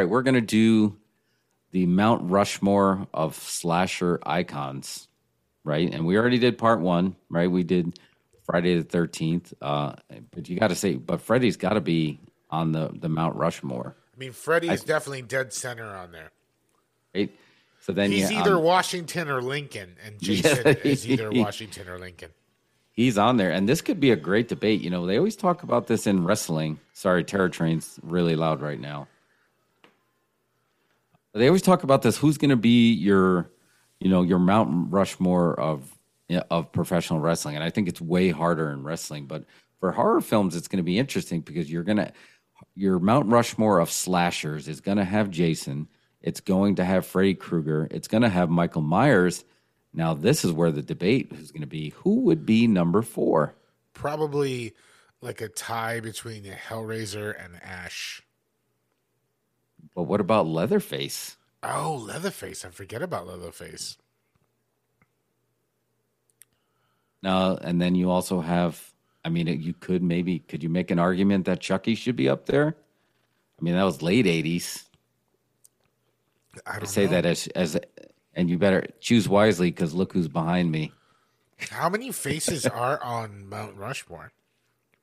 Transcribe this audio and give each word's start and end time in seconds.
right, 0.00 0.08
we're 0.08 0.22
gonna 0.22 0.40
do 0.40 0.96
the 1.72 1.86
Mount 1.86 2.30
Rushmore 2.30 3.06
of 3.14 3.34
slasher 3.36 4.18
icons, 4.24 5.08
right? 5.64 5.92
And 5.92 6.04
we 6.06 6.16
already 6.16 6.38
did 6.38 6.58
part 6.58 6.80
one, 6.80 7.16
right? 7.28 7.50
We 7.50 7.62
did 7.62 7.98
Friday 8.44 8.76
the 8.78 8.84
Thirteenth, 8.84 9.52
uh, 9.62 9.92
but 10.32 10.48
you 10.48 10.58
got 10.58 10.68
to 10.68 10.74
say, 10.74 10.94
but 10.96 11.20
Freddy's 11.20 11.56
got 11.56 11.74
to 11.74 11.80
be 11.80 12.18
on 12.50 12.72
the 12.72 12.90
the 12.92 13.08
Mount 13.08 13.36
Rushmore, 13.36 13.94
I 14.14 14.18
mean, 14.18 14.32
Freddy 14.32 14.68
is 14.68 14.82
definitely 14.82 15.22
dead 15.22 15.52
center 15.52 15.94
on 15.96 16.10
there. 16.12 16.30
right? 17.14 17.30
So 17.80 17.92
then 17.92 18.10
He's 18.10 18.30
you, 18.30 18.38
either 18.38 18.56
um, 18.56 18.62
Washington 18.64 19.28
or 19.30 19.40
Lincoln, 19.40 19.96
and 20.04 20.18
Jason 20.22 20.66
Yeah. 20.66 20.72
is 20.82 21.08
either 21.08 21.30
Washington 21.32 21.88
or 21.88 21.98
Lincoln. 21.98 22.30
he's 22.92 23.16
on 23.16 23.36
there, 23.36 23.50
and 23.52 23.68
this 23.68 23.80
could 23.80 24.00
be 24.00 24.10
a 24.10 24.16
great 24.16 24.48
debate. 24.48 24.80
You 24.80 24.90
know, 24.90 25.06
they 25.06 25.16
always 25.18 25.36
talk 25.36 25.62
about 25.62 25.86
this 25.86 26.06
in 26.06 26.24
wrestling. 26.24 26.80
Sorry, 26.92 27.22
Terror 27.22 27.48
Train's 27.48 28.00
really 28.02 28.34
loud 28.34 28.60
right 28.60 28.80
now. 28.80 29.06
They 31.32 31.46
always 31.46 31.62
talk 31.62 31.82
about 31.82 32.02
this. 32.02 32.16
Who's 32.16 32.38
going 32.38 32.50
to 32.50 32.56
be 32.56 32.92
your, 32.92 33.50
you 34.00 34.08
know, 34.08 34.22
your 34.22 34.38
Mount 34.38 34.92
Rushmore 34.92 35.58
of 35.58 35.96
of 36.50 36.72
professional 36.72 37.20
wrestling? 37.20 37.54
And 37.54 37.64
I 37.64 37.70
think 37.70 37.88
it's 37.88 38.00
way 38.00 38.30
harder 38.30 38.70
in 38.70 38.82
wrestling, 38.82 39.26
but 39.26 39.44
for 39.78 39.92
horror 39.92 40.20
films, 40.20 40.54
it's 40.54 40.68
going 40.68 40.78
to 40.78 40.84
be 40.84 40.98
interesting 40.98 41.40
because 41.40 41.70
you're 41.70 41.82
going 41.82 41.96
to 41.96 42.12
your 42.74 42.98
Mount 42.98 43.28
Rushmore 43.28 43.78
of 43.78 43.90
slashers 43.90 44.68
is 44.68 44.80
going 44.80 44.98
to 44.98 45.04
have 45.04 45.30
Jason. 45.30 45.88
It's 46.20 46.40
going 46.40 46.76
to 46.76 46.84
have 46.84 47.06
Freddy 47.06 47.34
Krueger. 47.34 47.88
It's 47.90 48.08
going 48.08 48.22
to 48.22 48.28
have 48.28 48.50
Michael 48.50 48.82
Myers. 48.82 49.44
Now, 49.92 50.14
this 50.14 50.44
is 50.44 50.52
where 50.52 50.70
the 50.70 50.82
debate 50.82 51.32
is 51.32 51.50
going 51.50 51.62
to 51.62 51.66
be: 51.66 51.90
who 51.90 52.20
would 52.20 52.44
be 52.44 52.66
number 52.66 53.02
four? 53.02 53.54
Probably 53.94 54.74
like 55.20 55.40
a 55.40 55.48
tie 55.48 56.00
between 56.00 56.44
Hellraiser 56.44 57.34
and 57.42 57.60
Ash. 57.62 58.22
But 59.94 60.04
what 60.04 60.20
about 60.20 60.46
Leatherface? 60.46 61.36
Oh, 61.62 62.02
Leatherface! 62.06 62.64
I 62.64 62.70
forget 62.70 63.02
about 63.02 63.26
Leatherface. 63.26 63.98
Now, 67.22 67.56
and 67.56 67.80
then 67.80 67.94
you 67.94 68.10
also 68.10 68.40
have. 68.40 68.92
I 69.24 69.28
mean, 69.28 69.46
you 69.46 69.74
could 69.74 70.02
maybe 70.02 70.38
could 70.38 70.62
you 70.62 70.70
make 70.70 70.90
an 70.90 70.98
argument 70.98 71.44
that 71.44 71.60
Chucky 71.60 71.94
should 71.94 72.16
be 72.16 72.28
up 72.28 72.46
there? 72.46 72.74
I 73.58 73.62
mean, 73.62 73.74
that 73.74 73.84
was 73.84 74.00
late 74.00 74.24
'80s. 74.24 74.84
I 76.66 76.78
I 76.80 76.84
say 76.84 77.04
know. 77.04 77.10
that 77.12 77.26
as 77.26 77.46
as, 77.48 77.78
and 78.34 78.48
you 78.48 78.56
better 78.56 78.86
choose 79.00 79.28
wisely 79.28 79.70
because 79.70 79.92
look 79.92 80.12
who's 80.14 80.28
behind 80.28 80.72
me. 80.72 80.92
How 81.68 81.90
many 81.90 82.10
faces 82.10 82.64
are 82.64 83.02
on 83.02 83.46
Mount 83.46 83.76
Rushmore? 83.76 84.32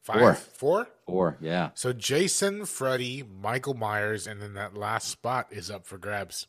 Five, 0.07 0.19
Four. 0.19 0.34
four. 0.35 0.88
Four, 1.06 1.38
yeah. 1.41 1.72
So 1.73 1.91
Jason, 1.91 2.63
Freddy, 2.63 3.25
Michael 3.41 3.73
Myers, 3.73 4.25
and 4.25 4.41
then 4.41 4.53
that 4.53 4.73
last 4.73 5.09
spot 5.09 5.47
is 5.51 5.69
up 5.69 5.85
for 5.85 5.97
grabs. 5.97 6.47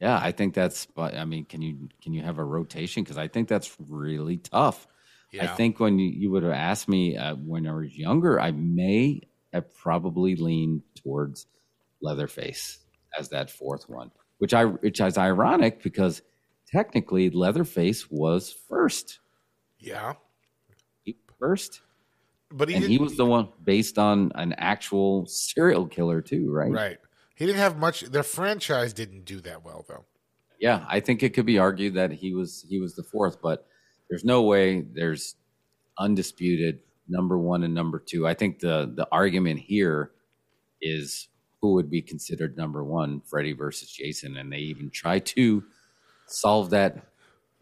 Yeah, 0.00 0.18
I 0.18 0.32
think 0.32 0.54
that's. 0.54 0.86
But 0.86 1.14
I 1.14 1.26
mean, 1.26 1.44
can 1.44 1.60
you 1.60 1.90
can 2.02 2.14
you 2.14 2.22
have 2.22 2.38
a 2.38 2.44
rotation? 2.44 3.04
Because 3.04 3.18
I 3.18 3.28
think 3.28 3.46
that's 3.46 3.76
really 3.78 4.38
tough. 4.38 4.86
Yeah. 5.32 5.44
I 5.44 5.46
think 5.48 5.80
when 5.80 5.98
you, 5.98 6.08
you 6.08 6.30
would 6.30 6.44
have 6.44 6.52
asked 6.52 6.88
me 6.88 7.18
uh, 7.18 7.34
when 7.34 7.66
I 7.66 7.74
was 7.74 7.94
younger, 7.94 8.40
I 8.40 8.52
may 8.52 9.20
have 9.52 9.74
probably 9.74 10.34
leaned 10.36 10.80
towards 10.94 11.46
Leatherface 12.00 12.78
as 13.18 13.28
that 13.28 13.50
fourth 13.50 13.86
one, 13.86 14.12
which 14.38 14.54
I 14.54 14.64
which 14.64 15.02
is 15.02 15.18
ironic 15.18 15.82
because 15.82 16.22
technically 16.66 17.28
Leatherface 17.28 18.10
was 18.10 18.50
first. 18.66 19.18
Yeah, 19.78 20.14
first, 21.38 21.82
but 22.54 22.68
he 22.68 22.76
and 22.76 22.84
he 22.84 22.98
was 22.98 23.16
the 23.16 23.26
one 23.26 23.48
based 23.62 23.98
on 23.98 24.32
an 24.34 24.54
actual 24.56 25.26
serial 25.28 25.86
killer 25.86 26.20
too, 26.20 26.50
right? 26.50 26.70
right. 26.70 26.98
He 27.34 27.46
didn't 27.46 27.58
have 27.58 27.76
much. 27.76 28.02
Their 28.02 28.22
franchise 28.22 28.92
didn't 28.92 29.24
do 29.24 29.40
that 29.40 29.64
well, 29.64 29.84
though. 29.88 30.04
Yeah, 30.60 30.84
I 30.88 31.00
think 31.00 31.22
it 31.22 31.34
could 31.34 31.46
be 31.46 31.58
argued 31.58 31.94
that 31.94 32.12
he 32.12 32.32
was 32.32 32.64
he 32.68 32.80
was 32.80 32.94
the 32.94 33.02
fourth, 33.02 33.42
but 33.42 33.66
there's 34.08 34.24
no 34.24 34.42
way 34.42 34.82
there's 34.82 35.34
undisputed 35.98 36.80
number 37.08 37.36
one 37.36 37.64
and 37.64 37.74
number 37.74 37.98
two. 37.98 38.26
I 38.26 38.34
think 38.34 38.60
the 38.60 38.90
the 38.94 39.08
argument 39.10 39.60
here 39.60 40.12
is 40.80 41.28
who 41.60 41.74
would 41.74 41.90
be 41.90 42.02
considered 42.02 42.56
number 42.56 42.84
one, 42.84 43.20
Freddy 43.28 43.52
versus 43.52 43.90
Jason, 43.90 44.36
and 44.36 44.52
they 44.52 44.58
even 44.58 44.90
try 44.90 45.18
to 45.18 45.64
solve 46.28 46.70
that 46.70 47.08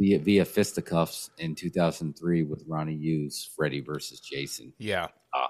via, 0.02 0.18
via 0.18 0.44
fisticuffs 0.44 1.30
in 1.38 1.54
2003 1.54 2.42
with 2.42 2.64
Ronnie 2.66 2.94
Yu, 2.94 3.30
Freddy 3.54 3.80
versus 3.80 4.20
Jason 4.20 4.72
Yeah, 4.78 5.06
uh, 5.34 5.46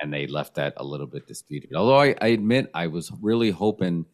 and 0.00 0.12
they 0.12 0.26
left 0.26 0.54
that 0.54 0.74
a 0.76 0.84
little 0.84 1.06
bit 1.06 1.26
disputed. 1.26 1.74
Although 1.74 2.00
I, 2.00 2.14
I 2.20 2.28
admit 2.28 2.70
I 2.74 2.86
was 2.86 3.10
really 3.20 3.50
hoping 3.50 4.06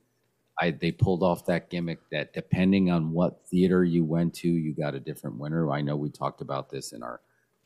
I 0.58 0.70
they 0.70 0.92
pulled 0.92 1.22
off 1.22 1.46
that 1.46 1.68
gimmick 1.68 1.98
that 2.12 2.32
depending 2.32 2.90
on 2.90 3.12
what 3.12 3.46
theater 3.50 3.84
you 3.84 4.04
went 4.04 4.34
to, 4.34 4.48
you 4.48 4.74
got 4.74 4.94
a 4.94 5.00
different 5.00 5.38
winner. 5.38 5.70
I 5.70 5.82
know 5.82 5.96
we 5.96 6.10
talked 6.10 6.40
about 6.40 6.70
this 6.70 6.92
in 6.92 7.02
our 7.02 7.20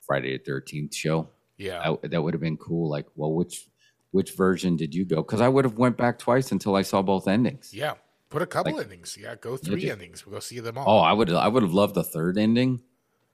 Friday 0.07 0.37
the 0.37 0.45
Thirteenth 0.45 0.95
show. 0.95 1.29
yeah. 1.59 1.95
That, 2.03 2.11
that 2.11 2.23
would 2.23 2.35
have 2.35 2.41
been 2.41 2.57
cool. 2.57 2.91
Like, 2.91 3.07
well, 3.15 3.33
which 3.33 3.69
which 4.11 4.33
version 4.33 4.77
did 4.77 4.95
you 4.95 5.05
go? 5.05 5.17
Because 5.17 5.41
I 5.41 5.49
would 5.49 5.65
have 5.65 5.77
went 5.77 5.97
back 5.97 6.19
twice 6.19 6.51
until 6.51 6.75
I 6.75 6.83
saw 6.83 7.03
both 7.03 7.29
endings. 7.29 7.73
Yeah, 7.75 7.95
put 8.31 8.43
a 8.43 8.47
couple 8.47 8.75
Like- 8.75 8.85
endings. 8.85 9.17
Yeah, 9.21 9.35
go 9.41 9.57
three 9.57 9.81
ju- 9.83 9.91
endings. 9.93 10.27
We'll 10.27 10.35
go 10.35 10.41
see 10.41 10.61
them 10.61 10.79
all. 10.79 10.85
Oh, 10.89 10.99
I 11.01 11.13
would 11.13 11.31
I 11.31 11.49
would 11.49 11.63
have 11.63 11.73
loved 11.75 11.95
the 11.95 12.05
third 12.05 12.39
ending. 12.39 12.81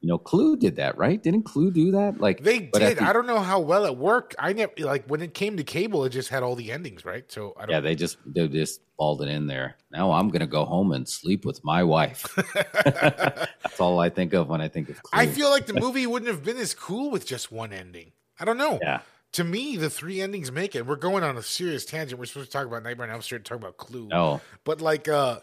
You 0.01 0.09
know, 0.09 0.19
Clue 0.19 0.59
did 0.59 0.77
that, 0.77 0.99
right? 0.99 1.23
Didn't 1.23 1.45
Clue 1.45 1.71
do 1.71 1.91
that? 1.93 2.21
Like 2.21 2.43
they 2.43 2.59
did. 2.59 2.99
the- 2.99 3.05
I 3.05 3.15
don't 3.15 3.27
know 3.27 3.39
how 3.41 3.59
well 3.61 3.87
it 3.87 3.97
worked. 3.97 4.35
I 4.39 4.53
never 4.53 4.73
like 4.81 5.07
when 5.07 5.23
it 5.23 5.33
came 5.33 5.57
to 5.57 5.65
cable. 5.65 6.05
It 6.05 6.11
just 6.11 6.29
had 6.29 6.43
all 6.43 6.55
the 6.57 6.73
endings, 6.73 7.07
right? 7.07 7.31
So 7.33 7.55
I 7.57 7.63
don't. 7.63 7.71
Yeah, 7.71 7.81
they 7.81 7.95
just 7.95 8.19
they 8.27 8.47
just 8.49 8.83
balled 8.99 9.23
it 9.23 9.29
in 9.29 9.47
there. 9.47 9.77
Now 9.91 10.13
I'm 10.13 10.29
gonna 10.29 10.47
go 10.47 10.67
home 10.67 10.93
and 10.93 11.09
sleep 11.09 11.47
with 11.47 11.65
my 11.65 11.83
wife. 11.83 12.27
That's 12.85 13.81
all 13.81 13.99
I 13.99 14.11
think 14.11 14.35
of 14.35 14.49
when 14.49 14.61
I 14.61 14.69
think 14.69 14.91
of. 14.91 15.03
Clue. 15.03 15.19
I 15.19 15.27
feel 15.27 15.49
like 15.51 15.67
the 15.67 15.81
movie 15.81 16.07
wouldn't 16.07 16.31
have 16.31 16.45
been 16.45 16.59
as 16.59 16.75
cool 16.75 17.11
with 17.11 17.25
just 17.27 17.51
one 17.51 17.73
ending. 17.73 18.13
I 18.39 18.45
don't 18.45 18.59
know. 18.59 18.79
yeah, 18.83 19.01
To 19.35 19.45
me, 19.45 19.77
the 19.77 19.91
three 19.91 20.21
endings 20.21 20.51
make 20.53 20.75
it. 20.75 20.87
We're 20.87 20.97
going 20.97 21.23
on 21.25 21.37
a 21.37 21.43
serious 21.43 21.85
tangent. 21.85 22.19
We're 22.19 22.27
supposed 22.27 22.51
to 22.51 22.53
talk 22.57 22.67
about 22.67 22.83
Nightmare 22.83 23.07
on 23.09 23.13
Elm 23.13 23.23
Street, 23.23 23.45
talk 23.45 23.59
about 23.59 23.77
Clue. 23.77 24.09
no, 24.09 24.41
But 24.65 24.81
like, 24.81 25.09
uh, 25.09 25.41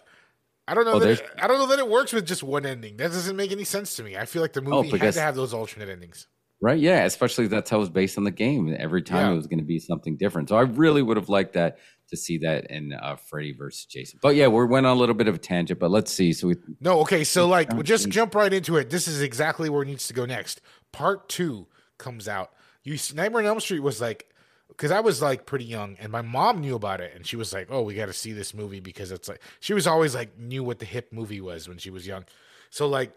I 0.67 0.73
don't 0.73 0.85
know. 0.85 0.93
Oh, 0.93 0.99
that 0.99 1.09
it, 1.19 1.29
I 1.41 1.47
don't 1.47 1.57
know 1.57 1.67
that 1.67 1.79
it 1.79 1.87
works 1.89 2.13
with 2.13 2.25
just 2.25 2.43
one 2.43 2.65
ending. 2.65 2.97
That 2.97 3.11
doesn't 3.11 3.35
make 3.35 3.51
any 3.51 3.63
sense 3.65 3.95
to 3.97 4.03
me. 4.03 4.15
I 4.17 4.25
feel 4.25 4.41
like 4.41 4.53
the 4.53 4.61
movie 4.61 4.89
had 4.89 4.93
because- 4.93 5.15
to 5.15 5.21
have 5.21 5.35
those 5.35 5.53
alternate 5.53 5.89
endings. 5.89 6.27
right? 6.61 6.79
Yeah, 6.79 7.03
especially 7.05 7.47
that's 7.47 7.69
how 7.69 7.77
it 7.77 7.79
was 7.81 7.89
based 7.89 8.17
on 8.17 8.23
the 8.23 8.31
game. 8.31 8.73
Every 8.79 9.01
time 9.01 9.25
Yeah. 9.27 9.31
it 9.33 9.35
was 9.35 9.47
going 9.47 9.59
to 9.59 9.65
be 9.65 9.79
something 9.79 10.15
different. 10.15 10.47
So 10.49 10.55
I 10.55 10.61
really 10.61 11.01
would 11.01 11.17
have 11.17 11.27
liked 11.27 11.53
that 11.53 11.79
to 12.11 12.15
see 12.17 12.37
that 12.39 12.69
in 12.71 12.93
uh, 12.93 13.15
Freddy 13.17 13.51
versus 13.51 13.85
Jason. 13.85 14.19
But 14.21 14.35
yeah, 14.35 14.47
we 14.47 14.63
went 14.65 14.85
on 14.85 14.95
a 14.95 14.99
little 14.99 15.15
bit 15.15 15.27
of 15.27 15.35
a 15.35 15.39
tangent. 15.39 15.79
But 15.79 15.91
let's 15.91 16.11
see. 16.13 16.31
So 16.33 16.47
we 16.49 16.55
No, 16.79 16.99
okay, 17.01 17.23
so 17.25 17.47
like 17.47 17.71
Sounds 17.71 17.83
just 17.83 18.09
jump 18.17 18.35
right 18.35 18.53
into 18.53 18.77
it. 18.77 18.89
This 18.89 19.07
is 19.09 19.21
exactly 19.21 19.69
where 19.69 19.81
it 19.81 19.87
needs 19.87 20.07
to 20.07 20.13
go 20.13 20.25
next. 20.25 20.61
Part 20.93 21.27
two 21.27 21.67
comes 21.97 22.27
out. 22.29 22.51
You 22.83 22.97
Nightmare 23.13 23.41
on 23.41 23.47
Elm 23.47 23.59
Street 23.59 23.79
was 23.79 24.01
like 24.01 24.27
because 24.67 24.91
I 24.91 25.01
was 25.01 25.21
like 25.21 25.45
pretty 25.45 25.65
young 25.65 25.97
and 25.99 26.11
my 26.11 26.21
mom 26.21 26.61
knew 26.61 26.75
about 26.75 27.01
it 27.01 27.13
and 27.15 27.25
she 27.25 27.35
was 27.35 27.53
like, 27.53 27.67
Oh, 27.69 27.81
we 27.81 27.93
gotta 27.93 28.13
see 28.13 28.31
this 28.31 28.53
movie 28.53 28.79
because 28.79 29.11
it's 29.11 29.29
like 29.29 29.41
she 29.59 29.73
was 29.73 29.87
always 29.87 30.15
like 30.15 30.37
knew 30.37 30.63
what 30.63 30.79
the 30.79 30.85
hip 30.85 31.11
movie 31.11 31.41
was 31.41 31.67
when 31.67 31.77
she 31.77 31.89
was 31.89 32.07
young. 32.07 32.25
So 32.69 32.87
like 32.87 33.13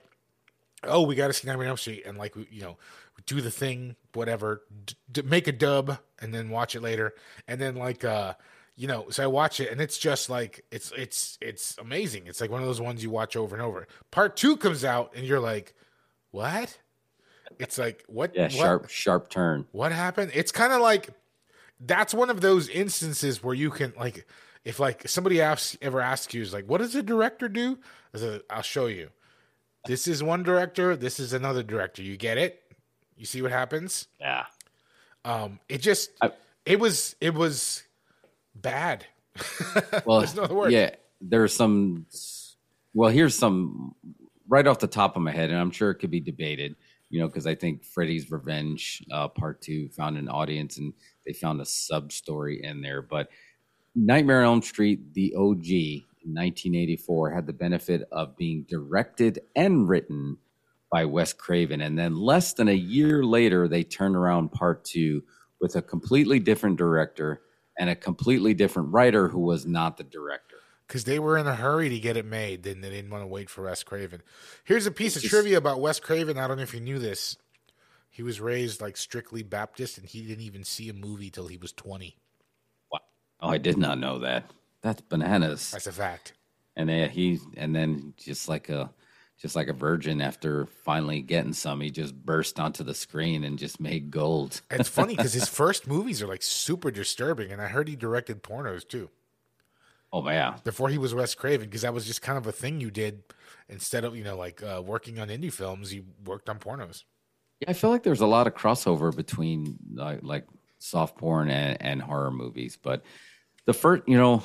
oh, 0.87 1.02
we 1.02 1.14
got 1.14 1.28
to 1.28 1.32
see 1.32 1.46
Nightmare 1.46 1.66
on 1.66 1.70
Elm 1.70 1.76
Street, 1.76 2.05
and 2.06 2.19
like 2.19 2.34
you 2.50 2.62
know, 2.62 2.76
do 3.26 3.40
the 3.40 3.50
thing, 3.50 3.96
whatever, 4.12 4.62
d- 4.84 4.94
d- 5.11 5.22
make 5.22 5.49
a 5.49 5.52
dub, 5.52 5.99
and 6.20 6.34
then 6.34 6.50
watch 6.50 6.75
it 6.75 6.82
later, 6.82 7.14
and 7.49 7.61
then 7.61 7.76
like, 7.76 8.05
uh, 8.05 8.34
you 8.76 8.88
know, 8.88 9.08
so 9.11 9.22
I 9.22 9.26
watch 9.26 9.61
it, 9.61 9.70
and 9.70 9.81
it's 9.81 9.99
just 9.99 10.28
like 10.31 10.64
it's 10.70 10.93
it's 10.96 11.38
it's 11.40 11.76
amazing. 11.78 12.26
It's 12.26 12.40
like 12.40 12.50
one 12.50 12.61
of 12.61 12.66
those 12.66 12.81
ones 12.81 13.02
you 13.02 13.11
watch 13.11 13.37
over 13.37 13.55
and 13.55 13.64
over. 13.64 13.87
Part 14.11 14.37
two 14.37 14.56
comes 14.56 14.84
out, 14.84 15.12
and 15.14 15.25
you're 15.26 15.40
like, 15.40 15.75
what? 16.31 16.78
It's 17.58 17.78
like 17.78 18.04
what? 18.06 18.34
yeah, 18.34 18.44
what? 18.44 18.52
sharp 18.52 18.88
sharp 18.90 19.30
turn. 19.30 19.66
what 19.72 19.92
happened 19.92 20.32
it's 20.34 20.52
kind 20.52 20.72
of 20.72 20.80
like 20.80 21.10
that's 21.80 22.14
one 22.14 22.30
of 22.30 22.40
those 22.40 22.68
instances 22.68 23.42
where 23.42 23.54
you 23.54 23.70
can 23.70 23.92
like 23.98 24.26
if 24.64 24.78
like 24.80 25.08
somebody 25.08 25.40
asks 25.40 25.76
ever 25.82 26.00
asks 26.00 26.32
you 26.34 26.42
is 26.42 26.52
like 26.52 26.66
what 26.66 26.78
does 26.78 26.94
a 26.94 27.02
director 27.02 27.48
do 27.48 27.78
I 28.14 28.18
said, 28.18 28.40
i'll 28.50 28.62
show 28.62 28.86
you 28.86 29.10
this 29.86 30.06
is 30.08 30.22
one 30.22 30.42
director 30.42 30.96
this 30.96 31.18
is 31.20 31.32
another 31.32 31.62
director 31.62 32.02
you 32.02 32.16
get 32.16 32.38
it 32.38 32.62
you 33.16 33.26
see 33.26 33.42
what 33.42 33.50
happens 33.52 34.06
Yeah, 34.20 34.44
um 35.24 35.58
it 35.68 35.78
just 35.82 36.10
I- 36.22 36.32
it 36.64 36.78
was 36.80 37.16
it 37.20 37.34
was 37.34 37.82
bad 38.54 39.04
well, 40.06 40.20
There's 40.20 40.36
no 40.36 40.44
other 40.44 40.54
word. 40.54 40.70
yeah, 40.72 40.90
there's 41.20 41.52
some. 41.52 42.06
Well, 42.94 43.10
here's 43.10 43.36
some 43.36 43.96
right 44.48 44.64
off 44.64 44.78
the 44.78 44.86
top 44.86 45.16
of 45.16 45.22
my 45.22 45.32
head, 45.32 45.50
and 45.50 45.58
I'm 45.58 45.72
sure 45.72 45.90
it 45.90 45.96
could 45.96 46.12
be 46.12 46.20
debated. 46.20 46.76
You 47.14 47.20
know, 47.20 47.28
because 47.28 47.46
I 47.46 47.55
think 47.55 47.84
Freddy's 47.84 48.28
Revenge 48.32 49.05
uh, 49.12 49.28
Part 49.28 49.62
Two 49.62 49.88
found 49.90 50.19
an 50.19 50.28
audience, 50.28 50.78
and 50.78 50.93
they 51.25 51.32
found 51.32 51.61
a 51.61 51.64
sub 51.64 52.11
story 52.11 52.64
in 52.64 52.82
there. 52.82 53.02
But 53.02 53.28
Nightmare 53.94 54.40
on 54.40 54.46
Elm 54.46 54.62
Street, 54.62 55.14
the 55.14 55.32
OG, 55.37 55.69
in 55.69 56.34
1984, 56.34 57.31
had 57.31 57.46
the 57.46 57.52
benefit 57.52 58.08
of 58.11 58.37
being 58.37 58.66
directed 58.69 59.38
and 59.55 59.88
written 59.88 60.38
by 60.90 61.05
Wes 61.05 61.32
Craven, 61.32 61.82
and 61.82 61.96
then 61.96 62.16
less 62.16 62.52
than 62.52 62.66
a 62.66 62.72
year 62.72 63.22
later, 63.22 63.69
they 63.69 63.84
turned 63.84 64.16
around 64.16 64.50
Part 64.50 64.84
Two 64.84 65.22
with 65.61 65.76
a 65.76 65.82
completely 65.82 66.40
different 66.40 66.78
director 66.78 67.43
and 67.78 67.88
a 67.90 67.94
completely 67.94 68.55
different 68.55 68.93
writer 68.93 69.28
who 69.28 69.38
was 69.38 69.66
not 69.66 69.96
the 69.96 70.02
director. 70.02 70.53
Because 70.86 71.04
they 71.04 71.19
were 71.19 71.38
in 71.38 71.46
a 71.46 71.54
hurry 71.54 71.88
to 71.88 71.98
get 71.98 72.16
it 72.16 72.26
made, 72.26 72.62
then 72.62 72.81
they 72.81 72.90
didn't 72.90 73.10
want 73.10 73.22
to 73.22 73.26
wait 73.26 73.48
for 73.48 73.64
Wes 73.64 73.82
Craven. 73.82 74.22
Here's 74.64 74.86
a 74.86 74.90
piece 74.90 75.16
of 75.16 75.22
trivia 75.22 75.56
about 75.56 75.81
Wes 75.81 75.98
Craven. 75.98 76.36
I 76.36 76.46
don't 76.46 76.58
know 76.58 76.62
if 76.62 76.75
you 76.75 76.81
knew 76.81 76.98
this. 76.98 77.36
He 78.10 78.22
was 78.22 78.40
raised 78.40 78.81
like 78.81 78.96
strictly 78.96 79.42
Baptist, 79.42 79.98
and 79.98 80.06
he 80.06 80.22
didn't 80.22 80.44
even 80.44 80.62
see 80.62 80.88
a 80.88 80.92
movie 80.92 81.31
till 81.31 81.48
he 81.48 81.56
was 81.56 81.72
20. 81.72 82.16
Wow. 82.92 83.00
Oh, 83.40 83.48
I 83.48 83.58
did 83.58 83.76
not 83.76 83.98
know 83.98 84.20
that. 84.20 84.50
That's 84.82 85.00
bananas. 85.00 85.70
That's 85.70 85.86
a 85.86 85.92
fact. 85.92 86.34
And 86.76 86.88
then 86.88 87.10
he, 87.10 87.40
and 87.56 87.75
then 87.75 88.14
just 88.16 88.48
like 88.48 88.69
a, 88.69 88.90
just 89.40 89.56
like 89.56 89.69
a 89.69 89.72
virgin 89.72 90.20
after 90.20 90.66
finally 90.84 91.22
getting 91.22 91.52
some, 91.54 91.80
he 91.80 91.90
just 91.90 92.14
burst 92.14 92.60
onto 92.60 92.84
the 92.84 92.94
screen 92.94 93.42
and 93.42 93.58
just 93.58 93.80
made 93.80 94.10
gold. 94.10 94.60
It's 94.70 94.88
funny 94.88 95.16
because 95.16 95.32
his 95.32 95.48
first 95.60 95.87
movies 95.87 96.22
are 96.22 96.28
like 96.28 96.42
super 96.42 96.90
disturbing, 96.90 97.50
and 97.50 97.60
I 97.60 97.66
heard 97.66 97.88
he 97.88 97.96
directed 97.96 98.42
pornos 98.42 98.87
too. 98.87 99.10
Oh 100.14 100.25
yeah, 100.31 100.58
before 100.62 100.90
he 100.90 100.96
was 100.96 101.12
Wes 101.12 101.34
Craven, 101.34 101.66
because 101.66 101.82
that 101.82 101.93
was 101.93 102.06
just 102.06 102.22
kind 102.22 102.38
of 102.38 102.46
a 102.46 102.52
thing 102.52 102.81
you 102.81 102.93
did 102.93 103.25
instead 103.69 104.05
of 104.05 104.16
you 104.16 104.22
know 104.22 104.37
like 104.37 104.62
uh, 104.62 104.81
working 104.81 105.19
on 105.19 105.26
indie 105.26 105.52
films, 105.52 105.93
you 105.93 106.05
worked 106.25 106.49
on 106.49 106.61
pornos. 106.61 107.02
Yeah, 107.58 107.70
I 107.70 107.72
feel 107.72 107.90
like 107.90 108.05
there's 108.05 108.20
a 108.20 108.26
lot 108.26 108.46
of 108.46 108.55
crossover 108.55 109.14
between 109.14 109.76
like, 109.93 110.20
like 110.22 110.46
soft 110.78 111.19
porn 111.19 111.50
and, 111.50 111.76
and 111.82 112.00
horror 112.00 112.31
movies, 112.31 112.78
but 112.81 113.02
the 113.64 113.75
first, 113.75 114.05
you 114.06 114.16
know, 114.16 114.44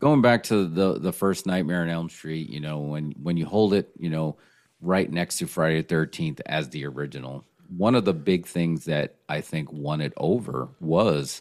going 0.00 0.20
back 0.20 0.42
to 0.44 0.66
the 0.66 0.98
the 0.98 1.14
first 1.14 1.46
Nightmare 1.46 1.80
on 1.80 1.88
Elm 1.88 2.10
Street, 2.10 2.50
you 2.50 2.60
know, 2.60 2.80
when 2.80 3.12
when 3.22 3.38
you 3.38 3.46
hold 3.46 3.72
it, 3.72 3.90
you 3.98 4.10
know, 4.10 4.36
right 4.82 5.10
next 5.10 5.38
to 5.38 5.46
Friday 5.46 5.80
the 5.80 5.88
Thirteenth 5.88 6.42
as 6.44 6.68
the 6.68 6.84
original, 6.84 7.46
one 7.74 7.94
of 7.94 8.04
the 8.04 8.12
big 8.12 8.46
things 8.46 8.84
that 8.84 9.14
I 9.30 9.40
think 9.40 9.72
won 9.72 10.02
it 10.02 10.12
over 10.18 10.68
was 10.78 11.40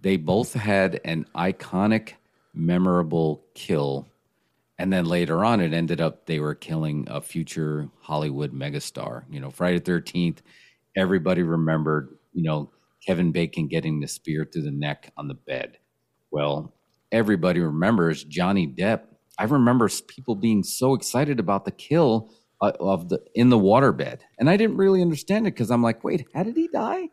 they 0.00 0.16
both 0.16 0.52
had 0.52 1.00
an 1.04 1.26
iconic 1.34 2.12
memorable 2.54 3.44
kill. 3.54 4.08
And 4.78 4.92
then 4.92 5.04
later 5.04 5.44
on, 5.44 5.60
it 5.60 5.72
ended 5.72 6.00
up 6.00 6.26
they 6.26 6.40
were 6.40 6.54
killing 6.54 7.06
a 7.08 7.20
future 7.20 7.88
Hollywood 8.00 8.52
megastar. 8.52 9.24
You 9.30 9.40
know, 9.40 9.50
Friday 9.50 9.78
the 9.78 9.90
13th, 9.92 10.38
everybody 10.96 11.42
remembered, 11.42 12.16
you 12.32 12.42
know, 12.42 12.70
Kevin 13.06 13.32
Bacon 13.32 13.68
getting 13.68 14.00
the 14.00 14.08
spear 14.08 14.48
through 14.50 14.62
the 14.62 14.70
neck 14.70 15.12
on 15.16 15.28
the 15.28 15.34
bed. 15.34 15.78
Well, 16.30 16.74
everybody 17.12 17.60
remembers 17.60 18.24
Johnny 18.24 18.66
Depp. 18.66 19.02
I 19.38 19.44
remember 19.44 19.88
people 20.08 20.34
being 20.34 20.62
so 20.62 20.94
excited 20.94 21.38
about 21.38 21.64
the 21.64 21.70
kill 21.70 22.32
uh, 22.60 22.72
of 22.80 23.08
the 23.08 23.20
in 23.34 23.50
the 23.50 23.58
waterbed, 23.58 24.20
and 24.38 24.48
I 24.48 24.56
didn't 24.56 24.76
really 24.76 25.02
understand 25.02 25.46
it 25.46 25.54
because 25.54 25.70
I'm 25.70 25.82
like, 25.82 26.02
wait, 26.02 26.26
how 26.34 26.42
did 26.42 26.56
he 26.56 26.68
die? 26.68 27.08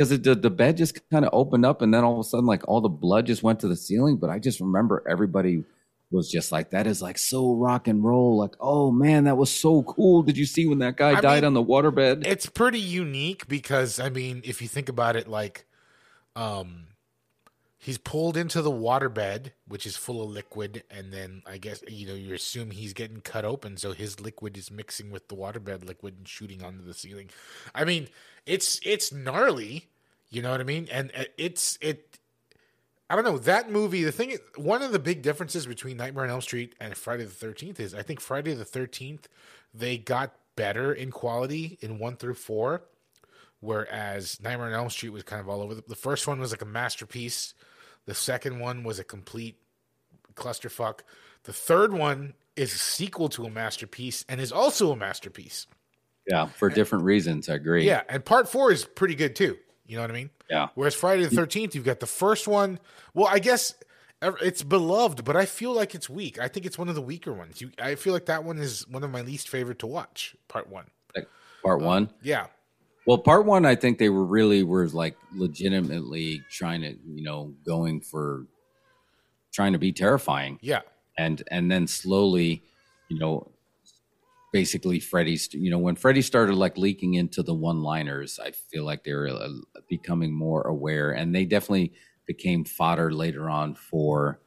Because 0.00 0.18
the, 0.18 0.34
the 0.34 0.48
bed 0.50 0.78
just 0.78 0.98
kind 1.10 1.26
of 1.26 1.30
opened 1.34 1.66
up 1.66 1.82
and 1.82 1.92
then 1.92 2.04
all 2.04 2.14
of 2.14 2.20
a 2.20 2.24
sudden 2.24 2.46
like 2.46 2.66
all 2.66 2.80
the 2.80 2.88
blood 2.88 3.26
just 3.26 3.42
went 3.42 3.60
to 3.60 3.68
the 3.68 3.76
ceiling 3.76 4.16
but 4.16 4.30
i 4.30 4.38
just 4.38 4.58
remember 4.58 5.04
everybody 5.06 5.62
was 6.10 6.30
just 6.30 6.50
like 6.50 6.70
that 6.70 6.86
is 6.86 7.02
like 7.02 7.18
so 7.18 7.54
rock 7.54 7.86
and 7.86 8.02
roll 8.02 8.38
like 8.38 8.54
oh 8.60 8.90
man 8.90 9.24
that 9.24 9.36
was 9.36 9.50
so 9.50 9.82
cool. 9.84 10.22
Did 10.22 10.36
you 10.36 10.46
see 10.46 10.66
when 10.66 10.78
that 10.78 10.96
guy 10.96 11.10
I 11.10 11.20
died 11.20 11.42
mean, 11.42 11.44
on 11.44 11.54
the 11.54 11.62
waterbed? 11.62 12.26
it's 12.26 12.46
pretty 12.46 12.80
unique 12.80 13.46
because 13.46 14.00
i 14.00 14.08
mean 14.08 14.40
if 14.42 14.62
you 14.62 14.68
think 14.68 14.88
about 14.88 15.16
it 15.16 15.28
like 15.28 15.66
um 16.34 16.86
he's 17.80 17.98
pulled 17.98 18.36
into 18.36 18.62
the 18.62 18.70
waterbed, 18.70 19.50
which 19.66 19.86
is 19.86 19.96
full 19.96 20.22
of 20.22 20.30
liquid, 20.30 20.84
and 20.90 21.12
then 21.12 21.42
I 21.46 21.58
guess 21.58 21.82
you 21.88 22.06
know 22.06 22.14
you 22.14 22.34
assume 22.34 22.70
he's 22.70 22.92
getting 22.92 23.22
cut 23.22 23.44
open, 23.44 23.76
so 23.78 23.92
his 23.92 24.20
liquid 24.20 24.56
is 24.56 24.70
mixing 24.70 25.10
with 25.10 25.26
the 25.28 25.34
waterbed 25.34 25.84
liquid 25.84 26.14
and 26.18 26.28
shooting 26.28 26.62
onto 26.62 26.84
the 26.84 26.94
ceiling. 26.94 27.30
I 27.74 27.84
mean, 27.84 28.08
it's 28.46 28.78
it's 28.84 29.12
gnarly, 29.12 29.88
you 30.28 30.42
know 30.42 30.52
what 30.52 30.60
I 30.60 30.64
mean? 30.64 30.88
And 30.92 31.10
uh, 31.16 31.24
it's 31.36 31.78
it. 31.80 32.18
I 33.08 33.16
don't 33.16 33.24
know 33.24 33.38
that 33.38 33.72
movie. 33.72 34.04
The 34.04 34.12
thing, 34.12 34.36
one 34.54 34.82
of 34.82 34.92
the 34.92 35.00
big 35.00 35.22
differences 35.22 35.66
between 35.66 35.96
Nightmare 35.96 36.24
on 36.24 36.30
Elm 36.30 36.40
Street 36.42 36.76
and 36.78 36.96
Friday 36.96 37.24
the 37.24 37.30
Thirteenth 37.30 37.80
is 37.80 37.94
I 37.94 38.02
think 38.02 38.20
Friday 38.20 38.54
the 38.54 38.64
Thirteenth 38.64 39.26
they 39.74 39.98
got 39.98 40.34
better 40.54 40.92
in 40.92 41.10
quality 41.10 41.78
in 41.80 41.98
one 41.98 42.16
through 42.16 42.34
four 42.34 42.82
whereas 43.60 44.40
Nightmare 44.42 44.68
on 44.68 44.72
Elm 44.72 44.90
Street 44.90 45.10
was 45.10 45.22
kind 45.22 45.40
of 45.40 45.48
all 45.48 45.62
over. 45.62 45.74
The, 45.74 45.84
the 45.86 45.94
first 45.94 46.26
one 46.26 46.40
was 46.40 46.50
like 46.50 46.62
a 46.62 46.66
masterpiece. 46.66 47.54
The 48.06 48.14
second 48.14 48.58
one 48.58 48.82
was 48.82 48.98
a 48.98 49.04
complete 49.04 49.56
clusterfuck. 50.34 51.00
The 51.44 51.52
third 51.52 51.92
one 51.92 52.34
is 52.56 52.74
a 52.74 52.78
sequel 52.78 53.28
to 53.30 53.44
a 53.44 53.50
masterpiece 53.50 54.24
and 54.28 54.40
is 54.40 54.52
also 54.52 54.92
a 54.92 54.96
masterpiece. 54.96 55.66
Yeah, 56.26 56.46
for 56.46 56.68
and, 56.68 56.74
different 56.74 57.04
reasons. 57.04 57.48
I 57.48 57.54
agree. 57.54 57.86
Yeah, 57.86 58.02
and 58.08 58.24
part 58.24 58.48
four 58.48 58.70
is 58.72 58.84
pretty 58.84 59.14
good 59.14 59.34
too. 59.34 59.56
You 59.86 59.96
know 59.96 60.02
what 60.02 60.10
I 60.10 60.14
mean? 60.14 60.30
Yeah. 60.48 60.68
Whereas 60.74 60.94
Friday 60.94 61.24
the 61.24 61.30
Thirteenth, 61.30 61.74
you've 61.74 61.84
got 61.84 62.00
the 62.00 62.06
first 62.06 62.46
one. 62.46 62.78
Well, 63.14 63.26
I 63.26 63.38
guess 63.38 63.74
it's 64.22 64.62
beloved, 64.62 65.24
but 65.24 65.36
I 65.36 65.46
feel 65.46 65.72
like 65.72 65.94
it's 65.94 66.08
weak. 66.08 66.38
I 66.38 66.48
think 66.48 66.66
it's 66.66 66.78
one 66.78 66.88
of 66.88 66.94
the 66.94 67.02
weaker 67.02 67.32
ones. 67.32 67.60
You, 67.60 67.70
I 67.80 67.94
feel 67.94 68.12
like 68.12 68.26
that 68.26 68.44
one 68.44 68.58
is 68.58 68.86
one 68.86 69.02
of 69.02 69.10
my 69.10 69.22
least 69.22 69.48
favorite 69.48 69.78
to 69.80 69.86
watch. 69.86 70.36
Part 70.46 70.68
one. 70.68 70.86
Like 71.16 71.28
part 71.64 71.80
one. 71.80 72.06
Uh, 72.06 72.12
yeah. 72.22 72.46
Well, 73.06 73.18
part 73.18 73.46
one, 73.46 73.64
I 73.64 73.74
think 73.74 73.98
they 73.98 74.08
were 74.08 74.24
really 74.24 74.62
were 74.62 74.86
like 74.88 75.16
legitimately 75.34 76.42
trying 76.50 76.82
to, 76.82 76.96
you 77.06 77.22
know, 77.22 77.54
going 77.64 78.00
for 78.00 78.46
trying 79.52 79.72
to 79.72 79.78
be 79.78 79.92
terrifying. 79.92 80.58
Yeah. 80.60 80.80
And 81.18 81.42
and 81.50 81.70
then 81.70 81.86
slowly, 81.86 82.62
you 83.08 83.18
know, 83.18 83.50
basically 84.52 85.00
Freddy's, 85.00 85.52
you 85.52 85.70
know, 85.70 85.78
when 85.78 85.96
Freddy 85.96 86.22
started 86.22 86.54
like 86.54 86.76
leaking 86.76 87.14
into 87.14 87.42
the 87.42 87.54
one-liners, 87.54 88.38
I 88.38 88.50
feel 88.50 88.84
like 88.84 89.04
they 89.04 89.14
were 89.14 89.28
uh, 89.28 89.48
becoming 89.88 90.32
more 90.32 90.62
aware, 90.62 91.12
and 91.12 91.34
they 91.34 91.44
definitely 91.44 91.92
became 92.26 92.64
fodder 92.64 93.12
later 93.12 93.48
on 93.50 93.74
for, 93.74 94.40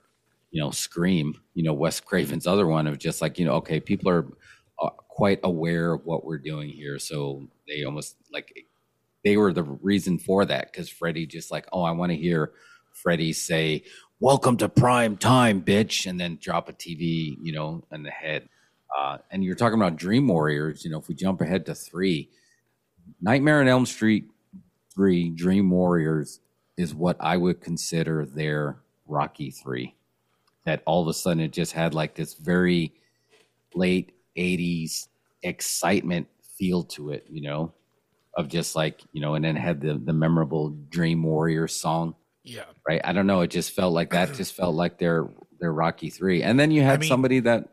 you 0.51 0.61
know, 0.61 0.71
Scream. 0.71 1.35
You 1.53 1.63
know, 1.63 1.73
Wes 1.73 1.99
Craven's 1.99 2.47
other 2.47 2.67
one 2.67 2.87
of 2.87 2.97
just 2.97 3.21
like, 3.21 3.39
you 3.39 3.45
know, 3.45 3.53
okay, 3.55 3.79
people 3.79 4.09
are 4.09 4.27
quite 5.13 5.39
aware 5.43 5.93
of 5.93 6.05
what 6.07 6.25
we're 6.25 6.39
doing 6.39 6.69
here, 6.69 6.97
so 6.97 7.47
they 7.67 7.83
almost 7.83 8.15
like 8.31 8.65
they 9.23 9.37
were 9.37 9.53
the 9.53 9.61
reason 9.61 10.17
for 10.17 10.43
that 10.43 10.71
because 10.71 10.89
Freddy 10.89 11.27
just 11.27 11.51
like, 11.51 11.67
oh, 11.71 11.83
I 11.83 11.91
want 11.91 12.11
to 12.11 12.17
hear 12.17 12.51
Freddy 12.93 13.31
say, 13.31 13.83
"Welcome 14.19 14.57
to 14.57 14.67
prime 14.67 15.17
time, 15.17 15.61
bitch," 15.61 16.07
and 16.07 16.19
then 16.19 16.39
drop 16.41 16.67
a 16.67 16.73
TV, 16.73 17.37
you 17.43 17.53
know, 17.53 17.83
in 17.91 18.01
the 18.01 18.09
head. 18.09 18.49
Uh, 18.97 19.19
and 19.29 19.43
you're 19.43 19.55
talking 19.55 19.79
about 19.79 19.97
Dream 19.97 20.27
Warriors. 20.27 20.83
You 20.83 20.89
know, 20.89 20.97
if 20.97 21.07
we 21.07 21.13
jump 21.13 21.41
ahead 21.41 21.67
to 21.67 21.75
three, 21.75 22.31
Nightmare 23.21 23.61
on 23.61 23.67
Elm 23.67 23.85
Street 23.85 24.31
three, 24.95 25.29
Dream 25.29 25.69
Warriors 25.69 26.39
is 26.75 26.95
what 26.95 27.17
I 27.19 27.37
would 27.37 27.61
consider 27.61 28.25
their 28.25 28.77
Rocky 29.07 29.51
three. 29.51 29.93
That 30.65 30.81
all 30.87 31.03
of 31.03 31.07
a 31.07 31.13
sudden 31.13 31.43
it 31.43 31.51
just 31.51 31.73
had 31.73 31.93
like 31.93 32.15
this 32.15 32.33
very 32.33 32.95
late 33.75 34.12
'80s 34.37 35.07
excitement 35.43 36.27
feel 36.57 36.83
to 36.83 37.11
it, 37.11 37.25
you 37.29 37.41
know, 37.41 37.73
of 38.35 38.47
just 38.47 38.75
like, 38.75 39.01
you 39.11 39.21
know, 39.21 39.35
and 39.35 39.45
then 39.45 39.55
had 39.55 39.81
the 39.81 39.95
the 39.95 40.13
memorable 40.13 40.69
Dream 40.89 41.23
Warrior 41.23 41.67
song. 41.67 42.15
Yeah. 42.43 42.63
Right. 42.87 43.01
I 43.03 43.13
don't 43.13 43.27
know. 43.27 43.41
It 43.41 43.51
just 43.51 43.71
felt 43.71 43.93
like 43.93 44.11
that 44.11 44.33
just 44.35 44.53
felt 44.53 44.75
like 44.75 44.97
their 44.97 45.29
their 45.59 45.71
Rocky 45.71 46.09
three. 46.09 46.43
And 46.43 46.59
then 46.59 46.71
you 46.71 46.81
had 46.81 46.99
I 46.99 47.01
mean, 47.01 47.09
somebody 47.09 47.39
that 47.41 47.69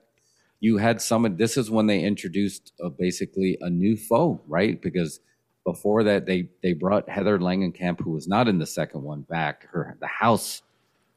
you 0.61 0.77
had 0.77 1.01
someone 1.01 1.37
this 1.37 1.57
is 1.57 1.71
when 1.71 1.87
they 1.87 2.01
introduced 2.01 2.73
uh, 2.85 2.89
basically 2.91 3.59
a 3.61 3.71
new 3.71 3.97
foe, 3.97 4.41
right? 4.47 4.81
Because 4.81 5.21
before 5.65 6.05
that 6.05 6.27
they 6.27 6.49
they 6.63 6.73
brought 6.73 7.09
Heather 7.09 7.39
Langenkamp, 7.39 8.01
who 8.01 8.11
was 8.11 8.29
not 8.29 8.49
in 8.49 8.59
the 8.59 8.67
second 8.67 9.03
one, 9.03 9.23
back. 9.23 9.67
Her 9.71 9.97
the 10.01 10.07
house 10.07 10.63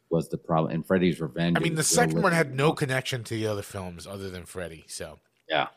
was 0.10 0.30
the 0.30 0.38
problem, 0.38 0.74
and 0.74 0.86
Freddy's 0.86 1.20
Revenge. 1.20 1.58
I 1.58 1.60
mean, 1.60 1.76
the 1.76 1.84
second 1.84 2.22
one 2.22 2.34
had 2.34 2.56
no 2.56 2.72
connection 2.72 3.24
to 3.26 3.34
the 3.34 3.48
other 3.48 3.62
films 3.62 4.06
other 4.06 4.30
than 4.30 4.46
Freddy. 4.46 4.86
So 4.88 5.20
yeah, 5.54 5.68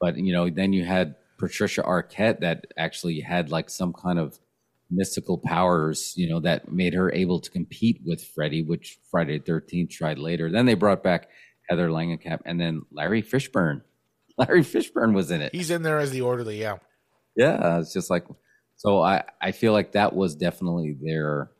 but 0.00 0.16
you 0.18 0.32
know, 0.32 0.50
then 0.50 0.72
you 0.72 0.84
had 0.84 1.14
Patricia 1.38 1.82
Arquette 1.82 2.40
that 2.40 2.66
actually 2.76 3.20
had 3.20 3.50
like 3.50 3.70
some 3.70 3.92
kind 3.92 4.18
of 4.18 4.38
mystical 4.90 5.38
powers, 5.38 6.12
you 6.16 6.28
know, 6.28 6.40
that 6.40 6.70
made 6.70 6.94
her 6.94 7.12
able 7.12 7.40
to 7.40 7.50
compete 7.50 8.00
with 8.04 8.24
Freddy, 8.24 8.62
which 8.62 8.98
Friday 9.10 9.38
the 9.38 9.52
13th 9.52 9.90
tried 9.90 10.18
later. 10.18 10.50
Then 10.50 10.66
they 10.66 10.74
brought 10.74 11.02
back 11.02 11.28
Heather 11.68 11.88
Langenkamp 11.88 12.40
and 12.44 12.60
then 12.60 12.82
Larry 12.92 13.22
Fishburne. 13.22 13.82
Larry 14.38 14.62
Fishburne 14.62 15.14
was 15.14 15.30
in 15.30 15.40
it. 15.40 15.54
He's 15.54 15.70
in 15.70 15.82
there 15.82 15.98
as 15.98 16.10
the 16.10 16.20
orderly, 16.20 16.60
yeah. 16.60 16.76
Yeah, 17.36 17.78
it's 17.78 17.92
just 17.92 18.10
like 18.10 18.26
so 18.76 19.00
I 19.00 19.24
I 19.40 19.52
feel 19.52 19.72
like 19.72 19.92
that 19.92 20.14
was 20.14 20.34
definitely 20.34 20.96
their 21.00 21.50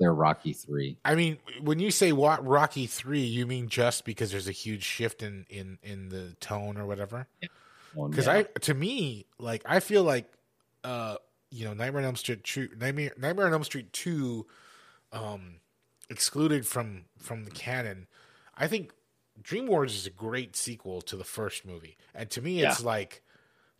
their 0.00 0.12
Rocky 0.12 0.52
3. 0.52 0.96
I 1.04 1.14
mean, 1.14 1.38
when 1.60 1.78
you 1.78 1.92
say 1.92 2.10
what 2.10 2.44
Rocky 2.44 2.88
3, 2.88 3.20
you 3.20 3.46
mean 3.46 3.68
just 3.68 4.04
because 4.04 4.32
there's 4.32 4.48
a 4.48 4.52
huge 4.52 4.82
shift 4.82 5.22
in 5.22 5.46
in 5.48 5.78
in 5.84 6.08
the 6.08 6.34
tone 6.40 6.76
or 6.76 6.86
whatever? 6.86 7.28
Yeah 7.40 7.48
because 7.94 8.26
yeah. 8.26 8.32
I 8.32 8.42
to 8.60 8.74
me 8.74 9.26
like 9.38 9.62
I 9.66 9.80
feel 9.80 10.04
like 10.04 10.30
uh 10.84 11.16
you 11.50 11.64
know 11.64 11.74
Nightmare 11.74 12.02
on 12.02 12.06
Elm 12.06 12.16
Street 12.16 12.44
two, 12.44 12.68
Nightmare 12.78 13.12
Nightmare 13.18 13.46
on 13.46 13.52
Elm 13.52 13.64
Street 13.64 13.92
two 13.92 14.46
um 15.12 15.56
excluded 16.08 16.66
from 16.66 17.04
from 17.18 17.44
the 17.44 17.50
canon. 17.50 18.06
I 18.56 18.68
think 18.68 18.92
Dream 19.42 19.66
Wars 19.66 19.94
is 19.94 20.06
a 20.06 20.10
great 20.10 20.54
sequel 20.54 21.00
to 21.02 21.16
the 21.16 21.24
first 21.24 21.66
movie, 21.66 21.96
and 22.14 22.30
to 22.30 22.42
me, 22.42 22.62
it's 22.62 22.80
yeah. 22.80 22.86
like 22.86 23.22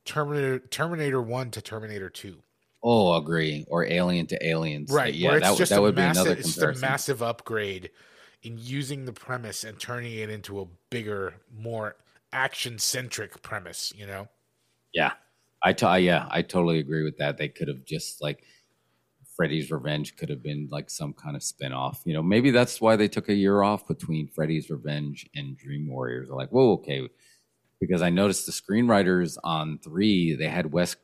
Terminator 0.04 0.58
Terminator 0.58 1.22
one 1.22 1.50
to 1.52 1.62
Terminator 1.62 2.10
two. 2.10 2.42
Oh, 2.82 3.14
agree. 3.16 3.64
Or 3.68 3.84
Alien 3.84 4.26
to 4.28 4.46
Aliens. 4.46 4.90
Right. 4.90 5.12
Yeah, 5.14 5.38
that, 5.38 5.50
would- 5.50 5.58
just 5.58 5.70
that 5.70 5.82
would 5.82 5.94
be 5.94 6.00
massive, 6.02 6.26
another 6.26 6.38
it's 6.40 6.54
just 6.54 6.78
a 6.78 6.80
massive 6.80 7.22
upgrade 7.22 7.90
in 8.42 8.56
using 8.58 9.04
the 9.04 9.12
premise 9.12 9.64
and 9.64 9.78
turning 9.78 10.14
it 10.14 10.30
into 10.30 10.60
a 10.60 10.66
bigger, 10.88 11.34
more 11.54 11.96
action 12.32 12.78
centric 12.78 13.42
premise. 13.42 13.92
You 13.96 14.06
know. 14.06 14.28
Yeah, 14.94 15.12
I 15.62 15.72
t- 15.72 15.86
yeah, 15.98 16.26
I 16.30 16.42
totally 16.42 16.78
agree 16.78 17.04
with 17.04 17.18
that. 17.18 17.36
They 17.36 17.48
could 17.48 17.68
have 17.68 17.84
just 17.84 18.22
like 18.22 18.42
Freddy's 19.36 19.70
Revenge 19.70 20.16
could 20.16 20.28
have 20.30 20.42
been 20.42 20.68
like 20.70 20.90
some 20.90 21.12
kind 21.12 21.36
of 21.36 21.42
spin-off. 21.42 22.02
You 22.06 22.14
know, 22.14 22.22
maybe 22.22 22.50
that's 22.50 22.80
why 22.80 22.96
they 22.96 23.08
took 23.08 23.28
a 23.28 23.34
year 23.34 23.62
off 23.62 23.86
between 23.86 24.28
Freddy's 24.28 24.70
Revenge 24.70 25.28
and 25.34 25.56
Dream 25.56 25.86
Warriors. 25.86 26.28
They're 26.28 26.36
like, 26.36 26.50
whoa, 26.50 26.72
okay, 26.72 27.08
because 27.78 28.02
I 28.02 28.10
noticed 28.10 28.46
the 28.46 28.52
screenwriters 28.52 29.36
on 29.44 29.78
three 29.78 30.34
they 30.34 30.48
had 30.48 30.72
Wes 30.72 30.96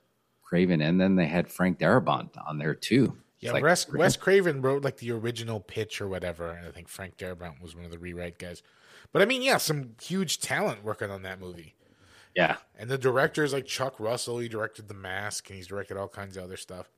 Craven 0.46 0.80
and 0.80 1.00
then 1.00 1.16
they 1.16 1.26
had 1.26 1.48
Frank 1.48 1.78
Darabont 1.78 2.30
on 2.48 2.58
there 2.58 2.74
too. 2.74 3.16
Yeah, 3.40 3.52
like, 3.52 3.64
Wes. 3.64 3.92
Wes 3.92 4.16
Craven 4.16 4.62
wrote 4.62 4.82
like 4.82 4.96
the 4.96 5.10
original 5.12 5.60
pitch 5.60 6.00
or 6.00 6.08
whatever, 6.08 6.50
and 6.50 6.66
I 6.66 6.70
think 6.70 6.88
Frank 6.88 7.16
Darabont 7.16 7.60
was 7.60 7.74
one 7.74 7.84
of 7.84 7.90
the 7.90 7.98
rewrite 7.98 8.38
guys. 8.38 8.62
But 9.12 9.22
I 9.22 9.24
mean, 9.24 9.42
yeah, 9.42 9.58
some 9.58 9.94
huge 10.00 10.40
talent 10.40 10.84
working 10.84 11.10
on 11.10 11.22
that 11.22 11.40
movie. 11.40 11.74
yeah, 12.34 12.56
And 12.78 12.88
the 12.88 12.98
director 12.98 13.44
is 13.44 13.52
like 13.52 13.66
Chuck 13.66 13.98
Russell. 13.98 14.38
He 14.38 14.48
directed 14.48 14.88
The 14.88 14.94
Mask, 14.94 15.48
and 15.48 15.56
he's 15.56 15.66
directed 15.66 15.96
all 15.96 16.08
kinds 16.08 16.36
of 16.36 16.44
other 16.44 16.56
stuff. 16.56 16.90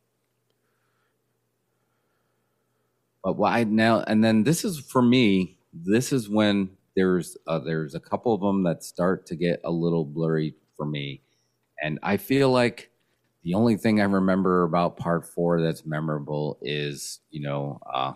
But 3.25 3.37
why 3.37 3.65
now? 3.65 4.01
And 4.07 4.23
then 4.23 4.45
this 4.45 4.65
is 4.65 4.79
for 4.79 5.03
me. 5.03 5.59
This 5.73 6.13
is 6.13 6.29
when 6.29 6.71
there's 6.95 7.37
uh, 7.47 7.59
there's 7.59 7.95
a 7.95 8.01
couple 8.01 8.33
of 8.35 8.41
them 8.41 8.63
that 8.63 8.85
start 8.85 9.27
to 9.27 9.37
get 9.37 9.61
a 9.65 9.71
little 9.71 10.05
blurry 10.05 10.55
for 10.77 10.87
me, 10.87 11.23
and 11.83 11.99
I 12.03 12.17
feel 12.17 12.51
like 12.51 12.88
the 13.49 13.55
only 13.55 13.79
thing 13.79 13.99
I 13.99 14.05
remember 14.05 14.65
about 14.65 14.99
part 14.99 15.27
four 15.27 15.63
that's 15.63 15.87
memorable 15.87 16.59
is 16.61 17.21
you 17.31 17.41
know 17.41 17.81
uh, 17.91 18.13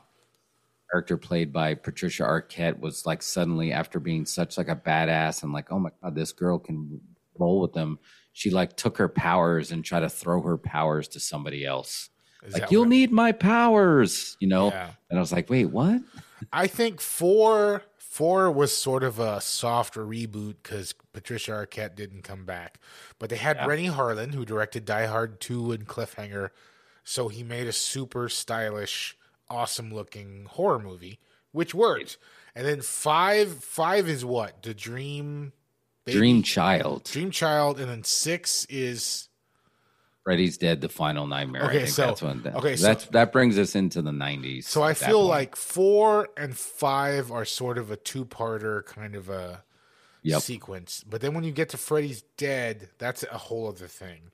character 0.90 1.16
played 1.16 1.54
by 1.54 1.72
Patricia 1.72 2.22
Arquette 2.22 2.78
was 2.78 3.06
like 3.06 3.22
suddenly 3.22 3.72
after 3.72 3.98
being 3.98 4.26
such 4.26 4.58
like 4.58 4.68
a 4.68 4.76
badass 4.76 5.42
and 5.42 5.50
like 5.54 5.72
oh 5.72 5.78
my 5.78 5.88
god 6.02 6.14
this 6.14 6.32
girl 6.32 6.58
can 6.58 7.00
roll 7.38 7.62
with 7.62 7.72
them. 7.72 7.98
She 8.34 8.50
like 8.50 8.76
took 8.76 8.98
her 8.98 9.08
powers 9.08 9.72
and 9.72 9.82
tried 9.82 10.00
to 10.00 10.10
throw 10.10 10.42
her 10.42 10.58
powers 10.58 11.08
to 11.08 11.20
somebody 11.20 11.64
else. 11.64 12.10
Is 12.42 12.52
Like 12.52 12.70
you'll 12.70 12.84
need 12.84 13.10
my 13.10 13.32
powers, 13.32 14.36
you 14.38 14.48
know. 14.48 14.68
Yeah. 14.68 14.90
And 15.08 15.18
I 15.18 15.22
was 15.22 15.32
like, 15.32 15.48
wait, 15.48 15.66
what? 15.66 16.02
I 16.52 16.66
think 16.66 17.00
four 17.00 17.84
four 18.12 18.50
was 18.50 18.76
sort 18.76 19.02
of 19.02 19.18
a 19.18 19.40
soft 19.40 19.94
reboot 19.94 20.56
because 20.62 20.92
Patricia 21.14 21.52
Arquette 21.52 21.94
didn't 21.94 22.22
come 22.22 22.44
back, 22.44 22.78
but 23.18 23.30
they 23.30 23.36
had 23.36 23.56
Yeah. 23.56 23.66
Renny 23.66 23.88
Harlin 23.88 24.34
who 24.34 24.44
directed 24.44 24.84
Die 24.84 25.06
Hard 25.06 25.40
two 25.40 25.72
and 25.72 25.88
Cliffhanger, 25.88 26.50
so 27.02 27.28
he 27.28 27.42
made 27.42 27.66
a 27.66 27.72
super 27.72 28.28
stylish, 28.28 29.16
awesome 29.48 29.90
looking 29.94 30.44
horror 30.44 30.78
movie, 30.78 31.20
which 31.52 31.74
worked. 31.74 32.18
And 32.54 32.66
then 32.66 32.82
five 32.82 33.64
five 33.64 34.06
is 34.10 34.26
what 34.26 34.62
the 34.62 34.74
Dream 34.74 35.54
Baby? 36.04 36.18
Dream 36.18 36.42
Child. 36.42 37.04
Dream 37.04 37.30
Child, 37.30 37.80
and 37.80 37.88
then 37.88 38.04
six 38.04 38.66
is 38.68 39.30
Freddy's 40.24 40.56
Dead, 40.56 40.80
the 40.80 40.88
final 40.88 41.26
nightmare. 41.26 41.64
Okay, 41.64 41.78
I 41.78 41.84
think 41.84 41.88
so- 41.94 42.06
that's 42.06 42.22
when 42.22 42.42
that, 42.42 42.54
okay, 42.56 42.76
so- 42.76 42.86
that's, 42.86 43.06
that 43.06 43.32
brings 43.32 43.58
us 43.58 43.74
into 43.74 44.02
the 44.02 44.12
90s. 44.12 44.64
So 44.68 44.82
I 44.82 44.94
feel 44.94 45.20
point. 45.20 45.28
like 45.30 45.56
four 45.56 46.28
and 46.36 46.56
five 46.56 47.32
are 47.32 47.44
sort 47.44 47.76
of 47.78 47.90
a 47.90 47.96
two 47.96 48.24
parter 48.24 48.84
kind 48.84 49.14
of 49.16 49.28
a 49.28 49.64
Yep. 50.24 50.42
sequence. 50.42 51.04
But 51.08 51.20
then 51.20 51.34
when 51.34 51.42
you 51.42 51.50
get 51.50 51.70
to 51.70 51.76
Freddy's 51.76 52.22
Dead, 52.36 52.88
that's 52.98 53.24
a 53.24 53.38
whole 53.38 53.66
other 53.68 53.88
thing. 53.88 54.30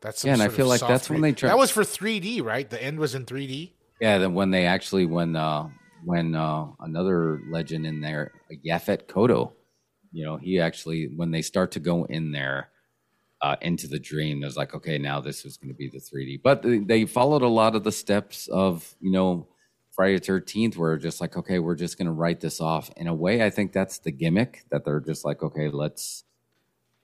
That's 0.00 0.24
Yeah, 0.24 0.32
and 0.32 0.42
I 0.42 0.48
feel 0.48 0.66
like 0.66 0.80
that's 0.80 1.10
when 1.10 1.20
they 1.20 1.32
try- 1.32 1.50
That 1.50 1.58
was 1.58 1.70
for 1.70 1.82
3D, 1.84 2.40
right? 2.42 2.68
The 2.68 2.82
end 2.82 2.98
was 2.98 3.14
in 3.14 3.26
3D. 3.26 3.72
Yeah, 4.00 4.16
then 4.18 4.32
when 4.34 4.50
they 4.50 4.64
actually 4.66 5.04
when 5.06 5.36
uh 5.36 5.68
when 6.04 6.34
uh 6.34 6.66
another 6.80 7.40
legend 7.50 7.86
in 7.86 8.00
there, 8.00 8.32
Yaphet 8.64 9.06
Kotto, 9.06 9.52
you 10.12 10.24
know, 10.24 10.36
he 10.36 10.60
actually 10.60 11.08
when 11.14 11.30
they 11.30 11.42
start 11.42 11.72
to 11.72 11.80
go 11.80 12.04
in 12.04 12.30
there 12.32 12.68
uh 13.42 13.56
into 13.60 13.86
the 13.86 13.98
dream, 13.98 14.42
It 14.42 14.46
was 14.46 14.56
like, 14.56 14.74
okay, 14.74 14.98
now 14.98 15.20
this 15.20 15.44
is 15.44 15.56
going 15.56 15.68
to 15.68 15.74
be 15.74 15.88
the 15.88 15.98
3D. 15.98 16.42
But 16.42 16.62
they, 16.62 16.78
they 16.78 17.04
followed 17.04 17.42
a 17.42 17.48
lot 17.48 17.74
of 17.74 17.84
the 17.84 17.92
steps 17.92 18.48
of, 18.48 18.94
you 19.00 19.10
know, 19.10 19.46
Friday 19.92 20.18
the 20.18 20.20
13th 20.20 20.76
where 20.76 20.96
just 20.98 21.20
like, 21.20 21.36
okay, 21.36 21.58
we're 21.58 21.74
just 21.74 21.96
going 21.96 22.06
to 22.06 22.12
write 22.12 22.40
this 22.40 22.60
off. 22.60 22.90
In 22.96 23.06
a 23.06 23.14
way, 23.14 23.42
I 23.42 23.50
think 23.50 23.72
that's 23.72 23.98
the 23.98 24.10
gimmick 24.10 24.64
that 24.70 24.84
they're 24.84 25.00
just 25.00 25.24
like, 25.24 25.42
okay, 25.42 25.68
let's 25.68 26.24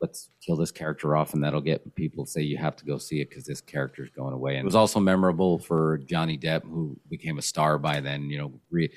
let's 0.03 0.31
kill 0.45 0.57
this 0.57 0.73
character 0.73 1.17
off 1.17 1.33
and 1.33 1.43
that'll 1.45 1.61
get 1.61 1.95
people 1.95 2.27
say 2.27 2.43
you 2.43 2.59
have 2.59 2.75
to 2.75 2.85
go 2.85 2.99
see 2.99 3.21
it 3.21 3.31
because 3.31 3.45
this 3.45 3.61
character's 3.61 4.11
going 4.11 4.35
away 4.35 4.57
and 4.57 4.63
it 4.63 4.65
was 4.65 4.75
also 4.75 4.99
memorable 4.99 5.61
for 5.61 5.99
johnny 5.99 6.37
depp 6.37 6.65
who 6.65 6.99
became 7.09 7.39
a 7.39 7.43
star 7.43 7.79
by 7.79 8.01
then 8.01 8.29
you 8.29 8.37
know 8.37 8.53
re- 8.69 8.91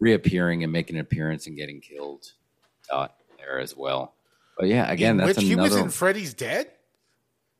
reappearing 0.00 0.64
and 0.64 0.72
making 0.72 0.96
an 0.96 1.02
appearance 1.02 1.46
and 1.46 1.58
getting 1.58 1.78
killed 1.78 2.32
uh, 2.90 3.06
there 3.36 3.58
as 3.60 3.76
well 3.76 4.14
but 4.56 4.66
yeah 4.66 4.90
again 4.90 5.10
in 5.10 5.16
that's 5.18 5.36
which 5.36 5.46
he 5.46 5.52
another 5.52 5.68
was 5.68 5.76
in 5.76 5.90
Freddy's 5.90 6.32
Dead. 6.32 6.70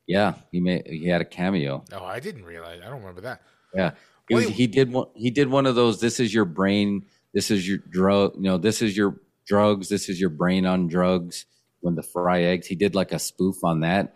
Yeah 0.07 0.33
he 0.51 0.59
made 0.59 0.87
he 0.87 1.07
had 1.07 1.21
a 1.21 1.25
cameo 1.25 1.83
Oh, 1.93 2.03
I 2.05 2.19
didn't 2.19 2.45
realize. 2.45 2.79
I 2.81 2.85
don't 2.89 2.99
remember 2.99 3.21
that. 3.21 3.41
yeah 3.75 3.91
he, 4.29 4.35
was, 4.35 4.45
he 4.47 4.67
did 4.67 4.91
one 4.91 5.07
he 5.15 5.29
did 5.29 5.47
one 5.49 5.65
of 5.65 5.75
those 5.75 5.99
this 6.01 6.19
is 6.19 6.33
your 6.33 6.45
brain 6.45 7.05
this 7.33 7.51
is 7.51 7.67
your 7.67 7.77
drug 7.77 8.33
you 8.35 8.41
know 8.43 8.57
this 8.57 8.81
is 8.81 8.95
your 8.97 9.19
drugs 9.45 9.87
this 9.89 10.09
is 10.09 10.19
your 10.19 10.29
brain 10.29 10.65
on 10.65 10.87
drugs 10.87 11.45
when 11.81 11.95
the 11.95 12.03
fry 12.03 12.41
eggs 12.43 12.67
he 12.67 12.75
did 12.75 12.95
like 12.95 13.11
a 13.11 13.19
spoof 13.19 13.63
on 13.63 13.81
that 13.81 14.15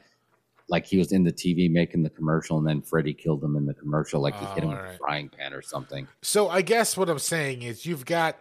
like 0.67 0.85
he 0.85 0.97
was 0.97 1.11
in 1.11 1.23
the 1.23 1.31
tv 1.31 1.69
making 1.71 2.03
the 2.03 2.09
commercial 2.09 2.57
and 2.57 2.67
then 2.67 2.81
freddy 2.81 3.13
killed 3.13 3.43
him 3.43 3.55
in 3.55 3.65
the 3.65 3.73
commercial 3.73 4.21
like 4.21 4.35
he 4.39 4.45
hit 4.47 4.63
him 4.63 4.69
Oh, 4.71 4.81
with 4.81 4.95
a 4.95 4.97
frying 4.97 5.29
pan 5.29 5.53
or 5.53 5.61
something 5.61 6.07
So 6.21 6.49
I 6.49 6.61
guess 6.61 6.97
what 6.97 7.09
I'm 7.09 7.19
saying 7.19 7.61
is 7.61 7.85
you've 7.85 8.05
got 8.05 8.37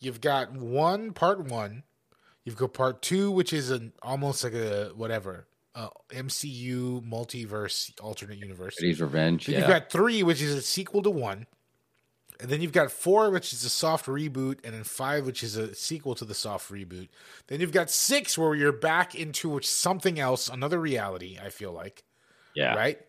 you've 0.00 0.20
got 0.20 0.52
one 0.52 1.12
part 1.12 1.44
one, 1.44 1.82
you've 2.44 2.56
got 2.56 2.72
part 2.72 3.02
two, 3.02 3.30
which 3.32 3.52
is 3.52 3.70
an 3.70 3.92
almost 4.02 4.44
like 4.44 4.54
a 4.54 4.92
whatever 4.94 5.46
uh, 5.78 5.90
MCU 6.10 7.02
multiverse 7.08 7.92
alternate 8.02 8.38
universe. 8.38 8.76
freddy's 8.76 9.00
revenge 9.00 9.46
Then 9.46 9.54
yeah 9.54 9.60
you've 9.60 9.68
got 9.68 9.90
three, 9.90 10.22
which 10.22 10.42
is 10.42 10.54
a 10.54 10.62
sequel 10.62 11.02
to 11.02 11.10
one. 11.10 11.46
And 12.40 12.48
then 12.50 12.60
you've 12.62 12.72
got 12.72 12.92
four, 12.92 13.30
which 13.30 13.52
is 13.52 13.64
a 13.64 13.70
soft 13.70 14.06
reboot, 14.06 14.60
and 14.64 14.74
then 14.74 14.84
five, 14.84 15.26
which 15.26 15.42
is 15.42 15.56
a 15.56 15.74
sequel 15.74 16.14
to 16.16 16.24
the 16.24 16.34
soft 16.34 16.70
reboot. 16.70 17.08
Then 17.48 17.60
you've 17.60 17.72
got 17.72 17.90
six, 17.90 18.38
where 18.38 18.54
you're 18.54 18.72
back 18.72 19.14
into 19.16 19.60
something 19.62 20.20
else, 20.20 20.48
another 20.48 20.80
reality. 20.80 21.38
I 21.42 21.50
feel 21.50 21.72
like, 21.72 22.04
yeah 22.54 22.74
right? 22.74 23.00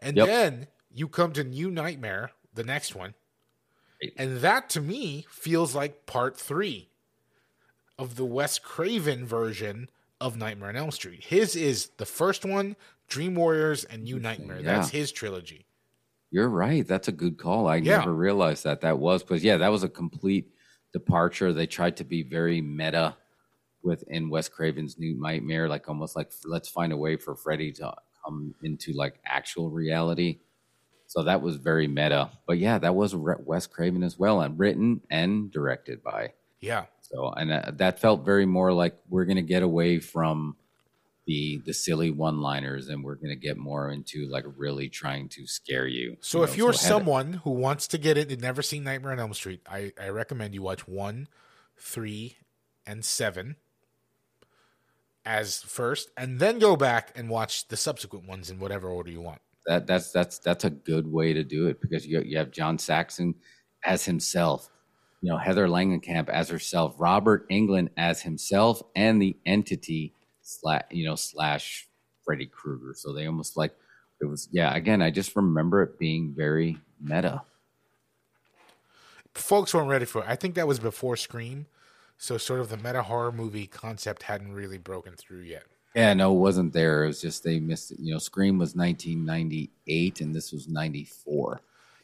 And 0.00 0.18
Yep. 0.18 0.26
then 0.26 0.68
you 0.90 1.08
come 1.08 1.32
to 1.34 1.44
New 1.44 1.70
Nightmare, 1.70 2.32
the 2.54 2.64
next 2.64 2.94
one, 2.94 3.14
and 4.16 4.38
that 4.38 4.70
to 4.70 4.80
me 4.80 5.26
feels 5.30 5.74
like 5.74 6.06
part 6.06 6.36
three 6.36 6.90
of 7.98 8.16
the 8.16 8.24
Wes 8.24 8.58
Craven 8.58 9.24
version 9.26 9.88
of 10.22 10.36
Nightmare 10.36 10.68
on 10.70 10.76
Elm 10.76 10.90
Street. 10.92 11.22
His 11.24 11.56
is 11.56 11.88
the 11.98 12.06
first 12.06 12.44
one, 12.44 12.76
Dream 13.08 13.34
Warriors, 13.34 13.84
and 13.84 14.04
New 14.04 14.18
Nightmare. 14.20 14.60
Yeah. 14.60 14.76
That's 14.76 14.88
his 14.90 15.10
trilogy. 15.12 15.66
You're 16.30 16.48
right. 16.48 16.86
That's 16.86 17.08
a 17.08 17.12
good 17.12 17.36
call. 17.36 17.66
I 17.66 17.76
Yeah. 17.76 17.98
never 17.98 18.14
realized 18.14 18.64
that 18.64 18.80
that 18.82 18.98
was 18.98 19.22
because 19.22 19.44
yeah, 19.44 19.56
that 19.58 19.68
was 19.68 19.82
a 19.82 19.88
complete 19.88 20.50
departure. 20.92 21.52
They 21.52 21.66
tried 21.66 21.96
to 21.98 22.04
be 22.04 22.22
very 22.22 22.60
meta 22.62 23.16
within 23.82 24.30
Wes 24.30 24.48
Craven's 24.48 24.98
New 24.98 25.20
Nightmare, 25.20 25.68
like 25.68 25.88
almost 25.88 26.14
like 26.16 26.30
let's 26.44 26.68
find 26.68 26.92
a 26.92 26.96
way 26.96 27.16
for 27.16 27.34
Freddy 27.34 27.72
to 27.72 27.92
come 28.24 28.54
into 28.62 28.92
like 28.92 29.18
actual 29.26 29.70
reality. 29.70 30.38
So 31.08 31.24
that 31.24 31.42
was 31.42 31.56
very 31.56 31.88
meta. 31.88 32.30
But 32.46 32.58
yeah, 32.58 32.78
that 32.78 32.94
was 32.94 33.14
Wes 33.14 33.66
Craven 33.66 34.02
as 34.04 34.18
well, 34.18 34.40
and 34.40 34.58
written 34.58 35.02
and 35.10 35.50
directed 35.50 36.02
by. 36.02 36.32
Yeah. 36.60 36.86
So 37.12 37.30
and 37.30 37.52
uh, 37.52 37.72
that 37.74 37.98
felt 38.00 38.24
very 38.24 38.46
more 38.46 38.72
like 38.72 38.96
we're 39.08 39.24
gonna 39.26 39.42
get 39.42 39.62
away 39.62 39.98
from 39.98 40.56
the 41.26 41.60
the 41.66 41.72
silly 41.74 42.10
one 42.10 42.40
liners 42.40 42.88
and 42.88 43.04
we're 43.04 43.14
gonna 43.16 43.36
get 43.36 43.56
more 43.56 43.90
into 43.90 44.26
like 44.28 44.44
really 44.56 44.88
trying 44.88 45.28
to 45.30 45.46
scare 45.46 45.86
you. 45.86 46.16
So 46.20 46.38
you 46.38 46.44
if 46.44 46.50
know, 46.50 46.56
you're 46.56 46.72
had- 46.72 46.80
someone 46.80 47.32
who 47.44 47.50
wants 47.50 47.86
to 47.88 47.98
get 47.98 48.16
it 48.16 48.32
and 48.32 48.40
never 48.40 48.62
seen 48.62 48.84
Nightmare 48.84 49.12
on 49.12 49.20
Elm 49.20 49.34
Street, 49.34 49.60
I, 49.70 49.92
I 50.00 50.08
recommend 50.08 50.54
you 50.54 50.62
watch 50.62 50.88
one, 50.88 51.28
three, 51.78 52.38
and 52.86 53.04
seven 53.04 53.56
as 55.24 55.62
first, 55.62 56.10
and 56.16 56.40
then 56.40 56.58
go 56.58 56.74
back 56.76 57.12
and 57.14 57.28
watch 57.30 57.68
the 57.68 57.76
subsequent 57.76 58.26
ones 58.26 58.50
in 58.50 58.58
whatever 58.58 58.88
order 58.88 59.10
you 59.10 59.20
want. 59.20 59.40
that 59.66 59.86
that's 59.86 60.10
that's 60.10 60.38
that's 60.38 60.64
a 60.64 60.70
good 60.70 61.06
way 61.06 61.32
to 61.32 61.44
do 61.44 61.68
it 61.68 61.80
because 61.80 62.04
you 62.06 62.20
you 62.22 62.36
have 62.38 62.50
John 62.50 62.78
Saxon 62.78 63.34
as 63.84 64.04
himself, 64.04 64.68
you 65.22 65.30
know 65.30 65.38
Heather 65.38 65.68
Langenkamp 65.68 66.28
as 66.28 66.48
herself, 66.48 66.96
Robert 66.98 67.48
Englund 67.48 67.88
as 67.96 68.20
himself, 68.20 68.82
and 68.94 69.22
the 69.22 69.36
entity 69.46 70.12
slash 70.42 70.82
you 70.90 71.06
know 71.06 71.14
slash 71.14 71.88
Freddy 72.24 72.46
Krueger. 72.46 72.92
So 72.94 73.12
they 73.12 73.26
almost 73.26 73.56
like 73.56 73.72
it 74.20 74.26
was 74.26 74.48
yeah. 74.52 74.74
Again, 74.74 75.00
I 75.00 75.10
just 75.10 75.34
remember 75.36 75.82
it 75.82 75.98
being 75.98 76.34
very 76.36 76.76
meta. 77.00 77.42
Folks 79.34 79.72
weren't 79.72 79.88
ready 79.88 80.04
for 80.04 80.22
it. 80.22 80.28
I 80.28 80.36
think 80.36 80.56
that 80.56 80.66
was 80.66 80.78
before 80.78 81.16
Scream, 81.16 81.66
so 82.18 82.36
sort 82.36 82.60
of 82.60 82.68
the 82.68 82.76
meta 82.76 83.02
horror 83.02 83.32
movie 83.32 83.66
concept 83.66 84.24
hadn't 84.24 84.52
really 84.52 84.76
broken 84.76 85.14
through 85.16 85.42
yet. 85.42 85.64
Yeah, 85.94 86.14
no, 86.14 86.34
it 86.34 86.38
wasn't 86.38 86.72
there. 86.72 87.04
It 87.04 87.08
was 87.08 87.20
just 87.20 87.44
they 87.44 87.60
missed 87.60 87.92
it. 87.92 88.00
You 88.00 88.12
know, 88.12 88.18
Scream 88.18 88.58
was 88.58 88.74
1998 88.74 90.20
and 90.20 90.34
this 90.34 90.50
was 90.52 90.66
94. 90.66 91.60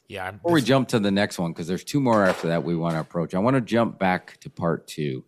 Yeah, 0.08 0.26
I'm, 0.26 0.36
Before 0.36 0.52
we 0.52 0.62
jump 0.62 0.88
to 0.88 0.98
the 0.98 1.10
next 1.10 1.38
one, 1.38 1.52
because 1.52 1.66
there's 1.66 1.84
two 1.84 2.00
more 2.00 2.24
after 2.24 2.48
that 2.48 2.64
we 2.64 2.74
want 2.74 2.94
to 2.94 3.00
approach, 3.00 3.34
I 3.34 3.38
want 3.40 3.56
to 3.56 3.60
jump 3.60 3.98
back 3.98 4.38
to 4.40 4.48
part 4.48 4.86
two, 4.86 5.22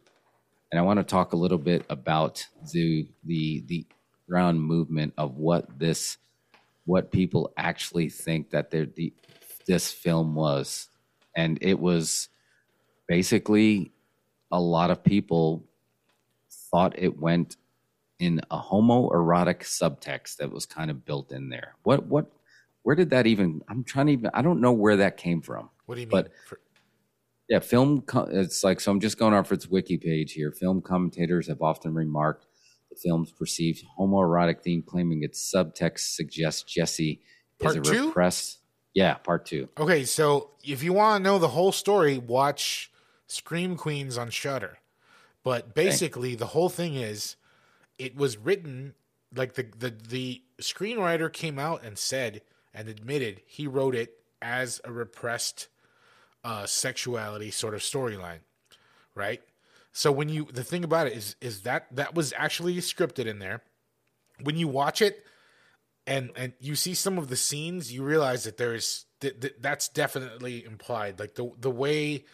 and 0.72 0.78
I 0.78 0.82
want 0.82 0.99
to 0.99 1.04
talk 1.04 1.34
a 1.34 1.37
little 1.37 1.58
bit 1.58 1.84
about 1.90 2.46
the 2.72 3.06
the 3.25 3.62
the 3.66 3.87
ground 4.26 4.62
movement 4.62 5.12
of 5.18 5.37
what 5.37 5.78
this, 5.78 6.16
what 6.87 7.12
people 7.12 7.52
actually 7.58 8.08
think 8.08 8.50
that 8.50 8.70
they're 8.70 8.87
the 8.87 9.12
this 9.66 9.92
film 9.92 10.34
was, 10.34 10.88
and 11.37 11.58
it 11.60 11.78
was 11.78 12.30
basically 13.06 13.92
a 14.50 14.60
lot 14.60 14.90
of 14.90 15.04
people 15.04 15.62
thought 16.70 16.99
it 16.99 17.18
went 17.18 17.56
in 18.18 18.40
a 18.50 18.58
homoerotic 18.58 19.60
subtext 19.60 20.37
that 20.37 20.50
was 20.50 20.64
kind 20.64 20.90
of 20.90 21.04
built 21.04 21.32
in 21.32 21.50
there. 21.50 21.75
What 21.82 22.06
what 22.06 22.30
where 22.82 22.96
did 22.96 23.10
that 23.10 23.26
even 23.26 23.60
i'm 23.68 23.84
trying 23.84 24.06
to 24.06 24.12
even 24.12 24.30
i 24.34 24.42
don't 24.42 24.60
know 24.60 24.72
where 24.72 24.96
that 24.96 25.16
came 25.16 25.40
from 25.40 25.68
what 25.87 25.94
do 25.96 26.00
you 26.00 26.06
mean? 26.06 26.10
but- 26.10 26.32
For- 26.46 26.60
yeah 27.49 27.58
film 27.58 28.04
it's 28.28 28.62
like 28.62 28.80
so 28.80 28.90
i'm 28.92 29.00
just 29.00 29.18
going 29.18 29.34
off 29.34 29.50
its 29.52 29.66
wiki 29.68 29.99
page 29.99 30.32
here 30.32 30.52
film 30.52 30.80
commentators 30.80 31.49
have 31.49 31.62
often 31.62 31.92
remarked 31.94 32.46
the 32.90 32.96
film's 32.96 33.32
perceived 33.32 33.84
homoerotic 33.99 34.62
theme 34.62 34.82
claiming 34.82 35.22
its 35.22 35.52
subtext 35.52 36.14
suggests 36.14 36.62
jesse 36.62 37.20
is 37.60 37.76
a 37.76 37.80
Part 37.80 37.84
two? 37.84 38.06
repressed 38.06 38.58
yeah 38.94 39.14
part 39.14 39.46
two 39.46 39.68
okay, 39.78 40.04
so 40.04 40.50
if 40.64 40.82
you 40.82 40.92
want 40.92 41.22
to 41.22 41.30
know 41.30 41.38
the 41.38 41.49
whole 41.49 41.72
story, 41.72 42.18
watch 42.18 42.90
Scream 43.26 43.76
Queens 43.76 44.18
on 44.18 44.30
Shudder. 44.30 44.78
But 45.44 45.75
basically, 45.75 46.34
the 46.34 46.46
whole 46.46 46.68
thing 46.68 46.96
is, 46.96 47.37
it 47.99 48.16
was 48.16 48.37
written 48.37 48.94
like 49.34 49.54
the 49.54 49.66
the 49.78 49.90
the 49.90 50.42
screenwriter 50.60 51.32
came 51.32 51.58
out 51.58 51.84
and 51.84 51.96
said 51.96 52.42
and 52.75 52.89
admitted 52.89 53.43
he 53.47 53.67
wrote 53.67 53.95
it 53.95 54.15
as 54.41 54.81
a 54.85 54.93
repressed 54.93 55.69
uh, 56.45 56.67
sexuality 56.67 57.50
sort 57.50 57.75
of 57.75 57.81
storyline, 57.81 58.41
right? 59.15 59.43
So 59.93 60.12
when 60.12 60.29
you 60.29 60.47
the 60.53 60.65
thing 60.65 60.85
about 60.85 61.07
it 61.07 61.15
is 61.15 61.37
is 61.41 61.62
that 61.62 61.87
that 61.95 62.15
was 62.15 62.33
actually 62.37 62.77
scripted 62.77 63.27
in 63.27 63.39
there. 63.39 63.62
When 64.43 64.57
you 64.57 64.69
watch 64.69 65.03
it 65.03 65.25
and 66.07 66.31
and 66.37 66.53
you 66.61 66.77
see 66.77 66.95
some 66.95 67.19
of 67.19 67.29
the 67.29 67.37
scenes, 67.37 67.93
you 67.93 68.05
realize 68.05 68.45
that 68.45 68.57
there's 68.57 69.07
that, 69.21 69.41
that 69.41 69.62
that's 69.62 69.89
definitely 69.89 70.65
implied. 70.65 71.19
Like 71.19 71.35
the 71.35 71.50
the 71.59 71.71
way 71.71 72.25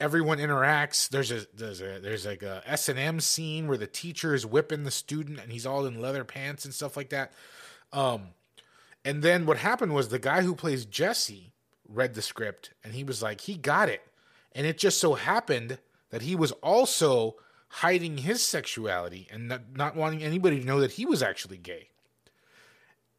everyone 0.00 0.38
interacts. 0.38 1.08
There's 1.08 1.30
a 1.32 1.46
there's 1.54 1.80
a 1.80 1.98
there's 2.00 2.26
like 2.26 2.42
a 2.42 2.62
S 2.66 2.88
and 2.88 2.98
M 2.98 3.20
scene 3.20 3.68
where 3.68 3.78
the 3.78 3.86
teacher 3.86 4.34
is 4.34 4.46
whipping 4.46 4.84
the 4.84 4.90
student 4.90 5.40
and 5.40 5.50
he's 5.50 5.66
all 5.66 5.86
in 5.86 6.00
leather 6.00 6.24
pants 6.24 6.64
and 6.64 6.74
stuff 6.74 6.96
like 6.96 7.10
that. 7.10 7.32
Um, 7.92 8.28
and 9.04 9.22
then 9.22 9.46
what 9.46 9.58
happened 9.58 9.94
was 9.94 10.08
the 10.08 10.18
guy 10.18 10.42
who 10.42 10.54
plays 10.54 10.84
Jesse 10.84 11.52
read 11.88 12.14
the 12.14 12.22
script 12.22 12.74
and 12.84 12.94
he 12.94 13.04
was 13.04 13.22
like, 13.22 13.42
he 13.42 13.56
got 13.56 13.88
it. 13.88 14.02
And 14.52 14.66
it 14.66 14.78
just 14.78 14.98
so 14.98 15.14
happened 15.14 15.78
that 16.10 16.22
he 16.22 16.34
was 16.36 16.52
also 16.52 17.36
hiding 17.68 18.18
his 18.18 18.42
sexuality 18.44 19.28
and 19.30 19.48
not, 19.48 19.60
not 19.74 19.96
wanting 19.96 20.22
anybody 20.22 20.60
to 20.60 20.66
know 20.66 20.80
that 20.80 20.92
he 20.92 21.06
was 21.06 21.22
actually 21.22 21.58
gay. 21.58 21.88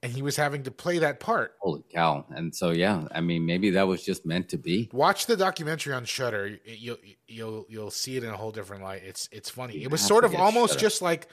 And 0.02 0.14
he 0.14 0.22
was 0.22 0.38
having 0.38 0.64
to 0.64 0.72
play 0.72 0.98
that 1.00 1.20
part. 1.20 1.56
holy 1.60 1.84
cow 1.94 2.26
and 2.30 2.56
so 2.56 2.70
yeah 2.72 3.06
i 3.14 3.20
mean 3.20 3.46
maybe 3.46 3.70
that 3.72 3.86
was 3.86 4.02
just 4.02 4.26
meant 4.26 4.48
to 4.50 4.58
be 4.58 4.90
Watch 4.94 5.26
the 5.26 5.36
documentary 5.36 5.94
on 5.94 6.06
Shudder. 6.06 6.58
You'll 6.64 6.98
you'll 7.28 7.66
you'll 7.68 7.92
see 7.92 8.16
it 8.16 8.24
in 8.24 8.30
a 8.30 8.38
whole 8.38 8.52
different 8.52 8.82
light. 8.82 9.02
It's 9.06 9.28
it's 9.32 9.50
funny. 9.50 9.74
You 9.76 9.82
It 9.82 9.92
was 9.92 10.00
sort 10.02 10.24
of 10.24 10.34
almost 10.36 10.74
Shudder. 10.74 10.82
just 10.82 11.02
like 11.02 11.28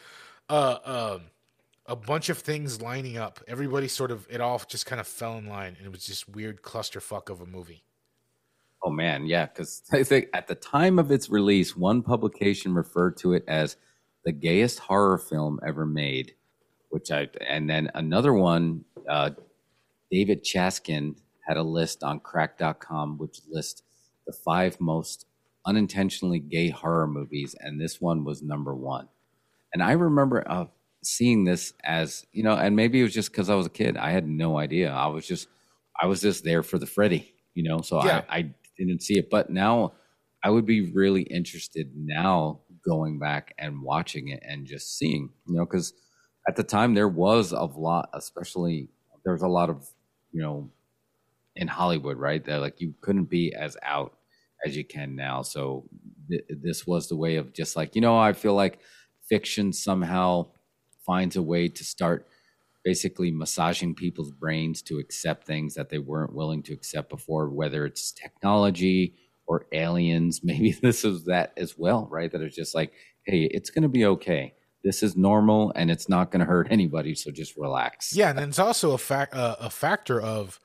uh, 0.49 0.79
um, 0.85 1.23
a 1.89 1.97
bunch 1.97 2.29
of 2.29 2.39
things 2.39 2.81
lining 2.81 3.17
up. 3.17 3.41
Everybody 3.47 3.89
sort 3.89 4.11
of 4.11 4.27
it 4.31 4.41
all 4.41 4.61
just 4.69 4.87
kind 4.87 5.01
of 5.01 5.07
fell 5.07 5.39
in 5.39 5.47
line, 5.47 5.75
and 5.79 5.87
it 5.87 5.93
was 5.93 6.05
just 6.05 6.29
weird 6.29 6.63
clusterfuck 6.63 7.31
of 7.31 7.41
a 7.41 7.47
movie. 7.47 7.83
Oh 8.83 8.91
man, 8.91 9.27
yeah, 9.27 9.47
because 9.47 9.83
I 9.93 10.03
think 10.03 10.29
at 10.33 10.47
the 10.47 10.55
time 10.55 10.99
of 10.99 11.11
its 11.11 11.29
release, 11.29 11.77
one 11.77 12.03
publication 12.03 12.75
referred 12.75 13.17
to 13.19 13.35
it 13.35 13.45
as 13.49 13.77
the 14.25 14.33
gayest 14.33 14.79
horror 14.79 15.19
film 15.19 15.61
ever 15.67 15.87
made, 15.87 16.35
which 16.91 17.11
I 17.11 17.29
and 17.47 17.69
then 17.69 17.91
another 17.95 18.33
one, 18.33 18.85
uh, 19.09 19.31
David 20.11 20.45
Chaskin 20.45 21.17
had 21.47 21.57
a 21.57 21.63
list 21.63 22.03
on 22.03 22.19
Crack.com 22.21 23.19
which 23.19 23.41
lists 23.49 23.83
the 24.27 24.33
five 24.33 24.81
most 24.81 25.27
unintentionally 25.65 26.39
gay 26.39 26.69
horror 26.69 27.07
movies, 27.07 27.55
and 27.61 27.81
this 27.81 28.01
one 28.01 28.25
was 28.25 28.43
number 28.43 28.75
one. 28.75 29.09
And 29.73 29.83
I 29.83 29.93
remember 29.93 30.45
uh, 30.47 30.67
seeing 31.07 31.45
this 31.45 31.73
as 31.85 32.27
you 32.33 32.43
know, 32.43 32.55
and 32.55 32.77
maybe 32.77 33.01
it 33.01 33.05
was 33.05 33.15
just 33.15 33.31
because 33.31 33.49
I 33.49 33.55
was 33.55 33.67
a 33.67 33.71
kid. 33.71 33.97
I 33.97 34.11
had 34.11 34.27
no 34.27 34.59
idea. 34.59 34.91
I 34.93 35.07
was 35.07 35.27
just, 35.27 35.49
I 36.01 36.07
was 36.07 36.21
just 36.21 36.45
there 36.45 36.63
for 36.63 36.79
the 36.79 36.87
Freddy, 36.87 37.35
you 37.55 37.63
know. 37.63 37.81
So 37.81 38.03
Yeah. 38.05 38.23
I, 38.29 38.39
I 38.39 38.55
didn't 38.77 39.03
see 39.03 39.19
it, 39.19 39.31
but 39.31 39.51
now 39.51 39.95
I 40.43 40.51
would 40.51 40.67
be 40.67 40.93
really 40.93 41.23
interested 41.23 41.93
now 41.95 42.61
going 42.85 43.19
back 43.19 43.55
and 43.59 43.83
watching 43.83 44.29
it 44.29 44.43
and 44.47 44.67
just 44.67 44.97
seeing, 44.99 45.31
you 45.47 45.57
know, 45.57 45.65
because 45.65 45.93
at 46.49 46.57
the 46.57 46.63
time 46.63 46.95
there 46.95 47.09
was 47.09 47.53
a 47.53 47.65
lot, 47.65 48.09
especially 48.13 48.89
there 49.25 49.33
was 49.33 49.43
a 49.43 49.49
lot 49.49 49.71
of, 49.71 49.89
you 50.33 50.43
know, 50.43 50.71
in 51.57 51.69
Hollywood, 51.69 52.19
right? 52.19 52.45
That 52.45 52.61
like 52.61 52.81
you 52.81 52.95
couldn't 53.01 53.25
be 53.25 53.55
as 53.55 53.77
out 53.83 54.15
as 54.65 54.77
you 54.77 54.85
can 54.85 55.17
now. 55.17 55.43
So 55.43 55.89
th- 56.29 56.45
this 56.49 56.87
was 56.87 57.09
the 57.09 57.17
way 57.17 57.37
of 57.37 57.53
just 57.53 57.77
like, 57.77 57.95
you 57.95 58.01
know, 58.01 58.17
I 58.19 58.33
feel 58.33 58.55
like 58.55 58.79
fiction 59.29 59.73
somehow 59.73 60.49
finds 61.07 61.37
a 61.37 61.43
way 61.43 61.69
to 61.69 61.85
start 61.85 62.27
basically 62.85 63.31
massaging 63.31 63.95
people's 63.95 64.31
brains 64.31 64.81
to 64.81 64.99
accept 64.99 65.45
things 65.45 65.75
that 65.75 65.89
they 65.89 65.99
weren't 65.99 66.35
willing 66.35 66.63
to 66.63 66.73
accept 66.73 67.09
before, 67.09 67.49
whether 67.49 67.85
it's 67.85 68.13
technology 68.13 69.15
or 69.47 69.67
aliens. 69.73 70.41
Maybe 70.45 70.73
this 70.73 71.05
is 71.05 71.25
that 71.25 71.53
as 71.57 71.77
well, 71.77 72.07
right? 72.11 72.31
That 72.31 72.43
it's 72.43 72.55
just 72.55 72.75
like, 72.75 72.93
hey, 73.25 73.49
it's 73.53 73.71
going 73.71 73.83
to 73.83 73.89
be 73.89 74.07
okay. 74.07 74.55
This 74.85 75.03
is 75.03 75.17
normal 75.17 75.73
and 75.75 75.91
it's 75.91 76.09
not 76.09 76.31
going 76.31 76.41
to 76.41 76.47
hurt 76.47 76.69
anybody. 76.71 77.17
So 77.17 77.33
just 77.33 77.57
relax. 77.57 78.15
Yeah, 78.15 78.31
and 78.31 78.39
it's 78.39 78.59
also 78.59 78.93
a 78.93 78.99
fact 78.99 79.35
uh, 79.35 79.57
a 79.59 79.69
factor 79.69 80.21
of, 80.21 80.61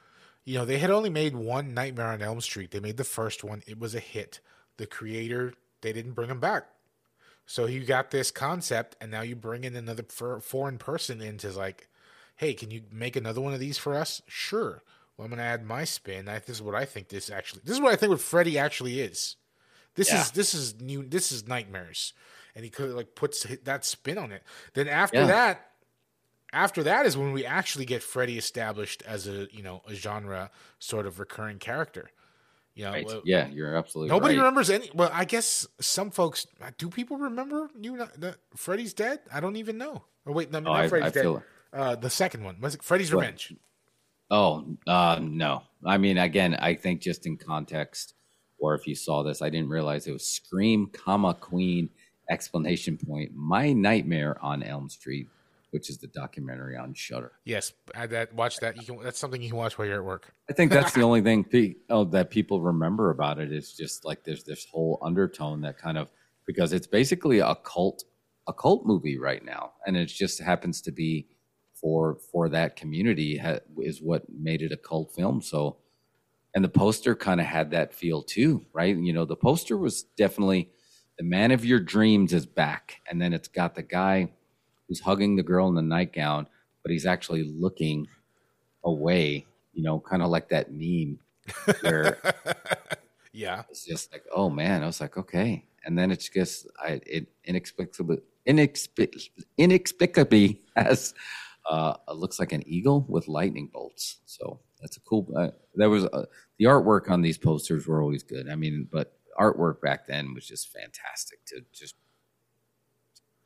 you 0.45 0.59
know, 0.59 0.65
they 0.65 0.77
had 0.77 0.91
only 0.91 1.09
made 1.09 1.35
one 1.35 1.73
Nightmare 1.73 2.09
on 2.09 2.21
Elm 2.21 2.39
Street. 2.41 2.69
They 2.69 2.79
made 2.79 2.97
the 2.97 3.03
first 3.03 3.43
one; 3.43 3.63
it 3.65 3.79
was 3.79 3.95
a 3.95 3.99
hit. 3.99 4.41
The 4.77 4.85
creator 4.85 5.53
they 5.81 5.91
didn't 5.91 6.13
bring 6.13 6.29
him 6.29 6.39
back, 6.39 6.67
so 7.45 7.65
you 7.65 7.83
got 7.83 8.11
this 8.11 8.31
concept, 8.31 8.95
and 9.01 9.11
now 9.11 9.21
you 9.21 9.35
bring 9.35 9.63
in 9.63 9.75
another 9.75 10.03
for, 10.07 10.39
foreign 10.39 10.77
person 10.77 11.21
into 11.21 11.49
like, 11.51 11.87
hey, 12.35 12.53
can 12.53 12.71
you 12.71 12.83
make 12.91 13.15
another 13.15 13.41
one 13.41 13.53
of 13.53 13.59
these 13.59 13.77
for 13.77 13.95
us? 13.95 14.21
Sure. 14.27 14.83
Well, 15.17 15.25
I'm 15.25 15.31
going 15.31 15.37
to 15.39 15.43
add 15.43 15.65
my 15.65 15.83
spin. 15.83 16.27
I, 16.27 16.39
this 16.39 16.57
is 16.57 16.61
what 16.61 16.75
I 16.75 16.85
think. 16.85 17.09
This 17.09 17.29
actually, 17.29 17.61
this 17.65 17.75
is 17.75 17.81
what 17.81 17.93
I 17.93 17.95
think. 17.95 18.09
What 18.09 18.21
Freddy 18.21 18.57
actually 18.57 18.99
is. 19.01 19.35
This 19.95 20.09
Yeah. 20.11 20.21
is 20.21 20.31
this 20.31 20.53
is 20.53 20.79
new. 20.79 21.03
This 21.03 21.31
is 21.31 21.47
nightmares, 21.47 22.13
and 22.55 22.63
he 22.63 22.69
could 22.71 22.91
like 22.91 23.13
puts 23.13 23.43
that 23.63 23.83
spin 23.85 24.17
on 24.17 24.31
it. 24.31 24.43
Then 24.73 24.87
after 24.87 25.19
Yeah. 25.19 25.25
that, 25.27 25.71
after 26.53 26.81
that 26.83 27.05
is 27.05 27.17
when 27.17 27.33
we 27.33 27.45
actually 27.45 27.85
get 27.85 28.01
Freddy 28.01 28.37
established 28.37 29.03
as 29.05 29.27
a 29.27 29.47
you 29.51 29.61
know 29.61 29.81
a 29.87 29.93
genre 29.93 30.49
sort 30.79 31.05
of 31.05 31.19
recurring 31.19 31.59
character. 31.59 32.09
You 32.81 32.87
know, 32.87 32.93
Right. 32.93 33.05
well, 33.05 33.21
Yeah, 33.25 33.47
you're 33.49 33.75
absolutely 33.75 34.09
nobody 34.09 34.33
right. 34.35 34.41
remembers 34.41 34.71
any. 34.71 34.89
Well, 34.95 35.11
I 35.13 35.23
guess 35.23 35.67
some 35.79 36.09
folks 36.09 36.47
do. 36.79 36.89
People 36.89 37.17
remember 37.17 37.69
you 37.79 37.95
know, 37.95 38.07
that 38.17 38.37
Freddy's 38.55 38.93
dead. 38.95 39.19
I 39.31 39.39
don't 39.39 39.55
even 39.55 39.77
know. 39.77 40.03
Oh 40.25 40.31
wait, 40.31 40.49
no, 40.51 40.57
Oh, 40.57 40.61
not 40.61 40.75
I- 40.81 40.89
Freddy's 40.89 41.07
I 41.07 41.11
dead. 41.11 41.21
feel- 41.21 41.43
Uh, 41.71 41.95
the 41.95 42.09
second 42.09 42.43
one 42.43 42.59
was 42.59 42.73
it 42.73 42.81
Freddy's 42.83 43.13
What? 43.13 43.21
Revenge. 43.21 43.53
Oh, 44.31 44.65
uh, 44.87 45.19
no. 45.21 45.61
I 45.85 45.97
mean, 45.99 46.17
again, 46.17 46.55
I 46.55 46.73
think 46.73 47.01
just 47.01 47.27
in 47.27 47.37
context, 47.37 48.15
or 48.57 48.73
if 48.73 48.87
you 48.87 48.95
saw 48.95 49.21
this, 49.23 49.41
I 49.43 49.49
didn't 49.51 49.69
realize 49.69 50.07
it 50.07 50.11
was 50.13 50.25
Scream, 50.25 50.87
comma 50.87 51.35
Queen 51.35 51.87
explanation 52.31 52.97
point. 52.97 53.31
My 53.35 53.73
nightmare 53.73 54.43
on 54.43 54.63
Elm 54.63 54.89
Street, 54.89 55.27
which 55.71 55.89
is 55.89 55.97
the 55.97 56.07
documentary 56.07 56.77
on 56.77 56.93
Shudder. 56.93 57.31
Yes, 57.45 57.73
add 57.95 58.11
that. 58.11 58.33
Watch 58.33 58.57
that. 58.57 58.77
You 58.77 58.83
can. 58.83 59.03
That's 59.03 59.17
something 59.17 59.41
you 59.41 59.49
can 59.49 59.57
watch 59.57 59.77
while 59.77 59.87
you're 59.87 59.97
at 59.97 60.05
work. 60.05 60.33
I 60.49 60.53
think 60.53 60.71
that's 60.71 60.91
the 60.93 61.01
only 61.09 61.21
thing 61.21 61.43
pe- 61.43 61.75
oh, 61.89 62.03
that 62.05 62.29
people 62.29 62.61
remember 62.61 63.09
about 63.09 63.39
it 63.39 63.51
is 63.51 63.73
just 63.73 64.05
like 64.05 64.23
there's 64.23 64.43
this 64.43 64.67
whole 64.71 64.99
undertone 65.01 65.61
that 65.61 65.77
kind 65.77 65.97
of 65.97 66.11
because 66.45 66.73
it's 66.73 66.87
basically 66.87 67.39
a 67.39 67.55
cult 67.55 68.03
a 68.47 68.53
cult 68.53 68.85
movie 68.85 69.17
right 69.17 69.43
now, 69.43 69.71
and 69.85 69.95
it 69.95 70.07
just 70.07 70.41
happens 70.41 70.81
to 70.81 70.91
be 70.91 71.27
for 71.73 72.17
for 72.31 72.49
that 72.49 72.75
community 72.75 73.37
ha, 73.37 73.59
is 73.79 74.01
what 74.01 74.23
made 74.29 74.61
it 74.61 74.73
a 74.73 74.77
cult 74.77 75.13
film. 75.15 75.41
So, 75.41 75.77
and 76.53 76.63
the 76.63 76.69
poster 76.69 77.15
kind 77.15 77.39
of 77.39 77.47
had 77.47 77.71
that 77.71 77.93
feel 77.93 78.21
too, 78.21 78.65
right? 78.73 78.95
You 78.95 79.13
know, 79.13 79.25
the 79.25 79.37
poster 79.37 79.77
was 79.77 80.03
definitely 80.03 80.69
the 81.17 81.23
man 81.23 81.51
of 81.51 81.63
your 81.63 81.79
dreams 81.79 82.33
is 82.33 82.45
back, 82.45 82.99
and 83.09 83.21
then 83.21 83.31
it's 83.31 83.47
got 83.47 83.75
the 83.75 83.83
guy 83.83 84.31
who's 84.91 84.99
hugging 84.99 85.37
the 85.37 85.43
girl 85.43 85.69
in 85.69 85.75
the 85.75 85.81
nightgown, 85.81 86.45
but 86.83 86.91
he's 86.91 87.05
actually 87.05 87.43
looking 87.43 88.05
away, 88.83 89.45
you 89.71 89.81
know, 89.81 90.01
kind 90.01 90.21
of 90.21 90.27
like 90.27 90.49
that 90.49 90.69
meme 90.69 91.17
where 91.79 92.17
yeah. 93.31 93.63
it's 93.69 93.85
just 93.85 94.11
like, 94.11 94.25
oh 94.35 94.49
man, 94.49 94.83
I 94.83 94.87
was 94.87 94.99
like, 94.99 95.15
okay. 95.15 95.63
and 95.85 95.97
then 95.97 96.11
it's 96.11 96.27
just 96.27 96.67
I, 96.77 96.99
it 97.05 97.27
inexplicably 97.45 98.17
inexplic- 98.45 99.29
inexplicably 99.57 100.59
has 100.75 101.13
uh, 101.69 101.93
looks 102.13 102.37
like 102.37 102.51
an 102.51 102.67
eagle 102.67 103.05
with 103.07 103.29
lightning 103.29 103.69
bolts. 103.71 104.17
So 104.25 104.59
that's 104.81 104.97
a 104.97 104.99
cool. 104.99 105.25
Uh, 105.33 105.51
there 105.73 105.89
was 105.89 106.03
uh, 106.03 106.25
the 106.59 106.65
artwork 106.65 107.09
on 107.09 107.21
these 107.21 107.37
posters 107.37 107.87
were 107.87 108.01
always 108.01 108.23
good. 108.23 108.49
I 108.49 108.55
mean, 108.55 108.89
but 108.91 109.13
artwork 109.39 109.79
back 109.79 110.05
then 110.05 110.33
was 110.33 110.45
just 110.45 110.67
fantastic 110.67 111.45
to 111.45 111.61
just 111.71 111.95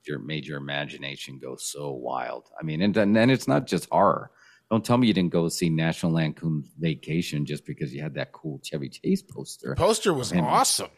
your 0.08 0.20
made 0.20 0.46
your 0.46 0.58
imagination 0.58 1.40
go 1.40 1.56
so 1.56 1.92
wild. 1.92 2.50
I 2.60 2.64
mean, 2.64 2.82
and 2.82 2.96
and 2.98 3.32
it's 3.32 3.48
not 3.48 3.68
just 3.68 3.90
horror. 3.90 4.32
Don't 4.72 4.84
tell 4.84 4.98
me 4.98 5.08
you 5.08 5.14
didn't 5.14 5.32
go 5.32 5.48
see 5.48 5.70
National 5.70 6.14
Lampoon 6.14 6.64
Vacation 6.80 7.46
just 7.46 7.66
because 7.66 7.94
you 7.94 8.02
had 8.02 8.16
that 8.16 8.32
cool 8.32 8.60
Chevy 8.64 8.90
Chase 8.90 9.22
poster. 9.22 9.76
Poster 9.76 10.14
was 10.14 10.32
and, 10.32 10.42
awesome. 10.42 10.90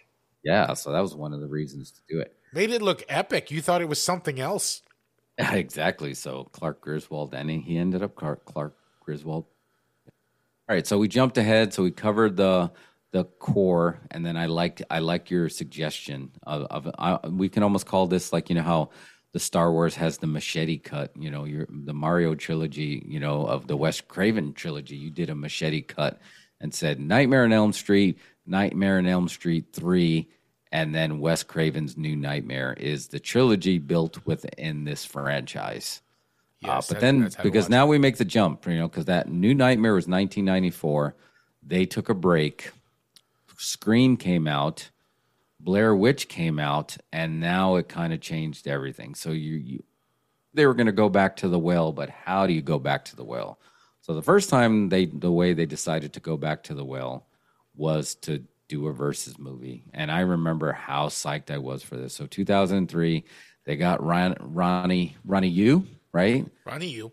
Yeah, 0.44 0.74
so 0.74 0.94
that 0.94 1.02
was 1.02 1.16
one 1.16 1.34
of 1.34 1.42
the 1.42 1.48
reasons 1.48 1.92
to 1.92 2.00
do 2.08 2.22
it. 2.22 2.36
Made 2.54 2.72
it 2.72 2.82
look 2.82 3.04
epic. 3.10 3.52
You 3.52 3.62
thought 3.62 3.82
it 3.82 3.90
was 3.90 4.02
something 4.02 4.40
else. 4.40 4.82
Exactly. 5.40 6.16
So 6.16 6.46
Clark 6.46 6.82
Griswold, 6.82 7.36
and 7.36 7.48
he 7.52 7.78
ended 7.78 8.02
up 8.02 8.16
Clark, 8.16 8.46
Clark 8.46 8.76
Griswold. 9.02 9.46
All 10.70 10.76
right, 10.76 10.88
so 10.88 10.98
we 10.98 11.08
jumped 11.08 11.38
ahead. 11.38 11.76
So 11.76 11.84
we 11.84 11.92
covered 11.92 12.36
the 12.38 12.72
the 13.18 13.24
core, 13.24 14.00
and 14.12 14.24
then 14.24 14.38
I 14.38 14.46
liked 14.46 14.84
I 14.92 15.00
like 15.00 15.32
your 15.32 15.50
suggestion 15.50 16.32
of, 16.44 16.68
of 16.70 16.96
I, 17.00 17.28
we 17.28 17.50
can 17.50 17.64
almost 17.64 17.88
call 17.88 18.06
this 18.06 18.32
like 18.32 18.50
you 18.50 18.56
know 18.56 18.62
how 18.62 18.90
the 19.34 19.40
Star 19.40 19.72
Wars 19.72 19.96
has 19.96 20.20
the 20.20 20.28
machete 20.28 20.78
cut. 20.78 21.12
You 21.18 21.32
know, 21.32 21.46
your 21.46 21.66
the 21.70 21.96
Mario 21.96 22.36
trilogy. 22.36 23.04
You 23.08 23.20
know, 23.20 23.46
of 23.46 23.66
the 23.66 23.76
Wes 23.76 24.02
Craven 24.02 24.54
trilogy, 24.54 24.96
you 24.96 25.10
did 25.10 25.32
a 25.32 25.36
machete 25.36 25.82
cut 25.82 26.22
and 26.62 26.72
said 26.72 27.00
Nightmare 27.00 27.44
on 27.44 27.54
Elm 27.54 27.74
Street, 27.74 28.20
Nightmare 28.46 29.00
on 29.00 29.08
Elm 29.08 29.28
Street 29.28 29.66
three, 29.74 30.30
and 30.72 30.94
then 30.94 31.20
Wes 31.20 31.42
Craven's 31.42 31.98
New 31.98 32.16
Nightmare 32.16 32.76
is 32.78 33.08
the 33.08 33.20
trilogy 33.20 33.80
built 33.80 34.24
within 34.28 34.84
this 34.84 35.06
franchise. 35.06 36.02
Uh, 36.64 36.68
yes, 36.68 36.92
uh, 36.92 36.94
but 36.94 37.02
then 37.02 37.32
because 37.42 37.68
now 37.68 37.88
we 37.88 37.98
make 37.98 38.18
the 38.18 38.26
jump, 38.26 38.68
you 38.68 38.78
know, 38.78 38.88
because 38.88 39.06
that 39.06 39.28
New 39.28 39.56
Nightmare 39.56 39.94
was 39.94 40.08
1994. 40.08 41.16
They 41.64 41.86
took 41.86 42.10
a 42.10 42.14
break. 42.14 42.72
Scream 43.58 44.18
came 44.18 44.48
out. 44.48 44.90
Blair 45.60 45.96
Witch 45.96 46.28
came 46.30 46.60
out, 46.60 46.98
and 47.12 47.40
now 47.40 47.76
it 47.76 47.90
kind 47.90 48.14
of 48.14 48.22
changed 48.22 48.68
everything. 48.68 49.16
So 49.16 49.32
you, 49.32 49.56
you 49.56 49.84
they 50.54 50.66
were 50.66 50.74
going 50.74 50.88
to 50.88 50.92
go 50.92 51.10
back 51.10 51.36
to 51.38 51.50
the 51.50 51.60
well, 51.60 51.92
but 51.92 52.10
how 52.10 52.48
do 52.48 52.54
you 52.54 52.62
go 52.62 52.80
back 52.80 53.06
to 53.06 53.16
the 53.16 53.24
well? 53.24 53.60
So 54.02 54.14
the 54.14 54.22
first 54.22 54.50
time 54.50 54.90
they, 54.90 55.06
the 55.06 55.32
way 55.32 55.54
they 55.54 55.66
decided 55.66 56.14
to 56.14 56.20
go 56.20 56.38
back 56.38 56.64
to 56.64 56.74
the 56.74 56.86
well 56.86 57.28
was 57.76 58.16
to 58.16 58.44
do 58.68 58.88
a 58.88 58.94
versus 58.94 59.38
movie, 59.38 59.84
and 59.94 60.12
I 60.12 60.22
remember 60.22 60.72
how 60.72 61.08
psyched 61.08 61.52
I 61.52 61.58
was 61.58 61.84
for 61.84 61.98
this. 61.98 62.14
So 62.14 62.28
2003, 62.28 63.24
they 63.66 63.76
got 63.76 64.04
Ron, 64.04 64.36
Ronnie 64.40 65.18
Ronnie 65.26 65.50
you 65.50 65.86
right? 66.18 66.46
Ronnie 66.66 66.90
Yu. 66.90 67.12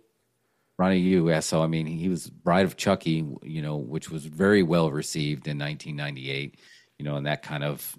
Ronnie 0.78 0.98
Yu, 0.98 1.28
yeah. 1.28 1.40
So 1.40 1.62
I 1.62 1.66
mean, 1.66 1.86
he 1.86 2.08
was 2.08 2.28
Bride 2.28 2.64
of 2.64 2.76
Chucky, 2.76 3.24
you 3.42 3.62
know, 3.62 3.76
which 3.76 4.10
was 4.10 4.26
very 4.26 4.62
well 4.62 4.90
received 4.90 5.46
in 5.46 5.58
1998. 5.58 6.58
You 6.98 7.04
know, 7.04 7.16
and 7.16 7.26
that 7.26 7.42
kind 7.42 7.64
of 7.64 7.98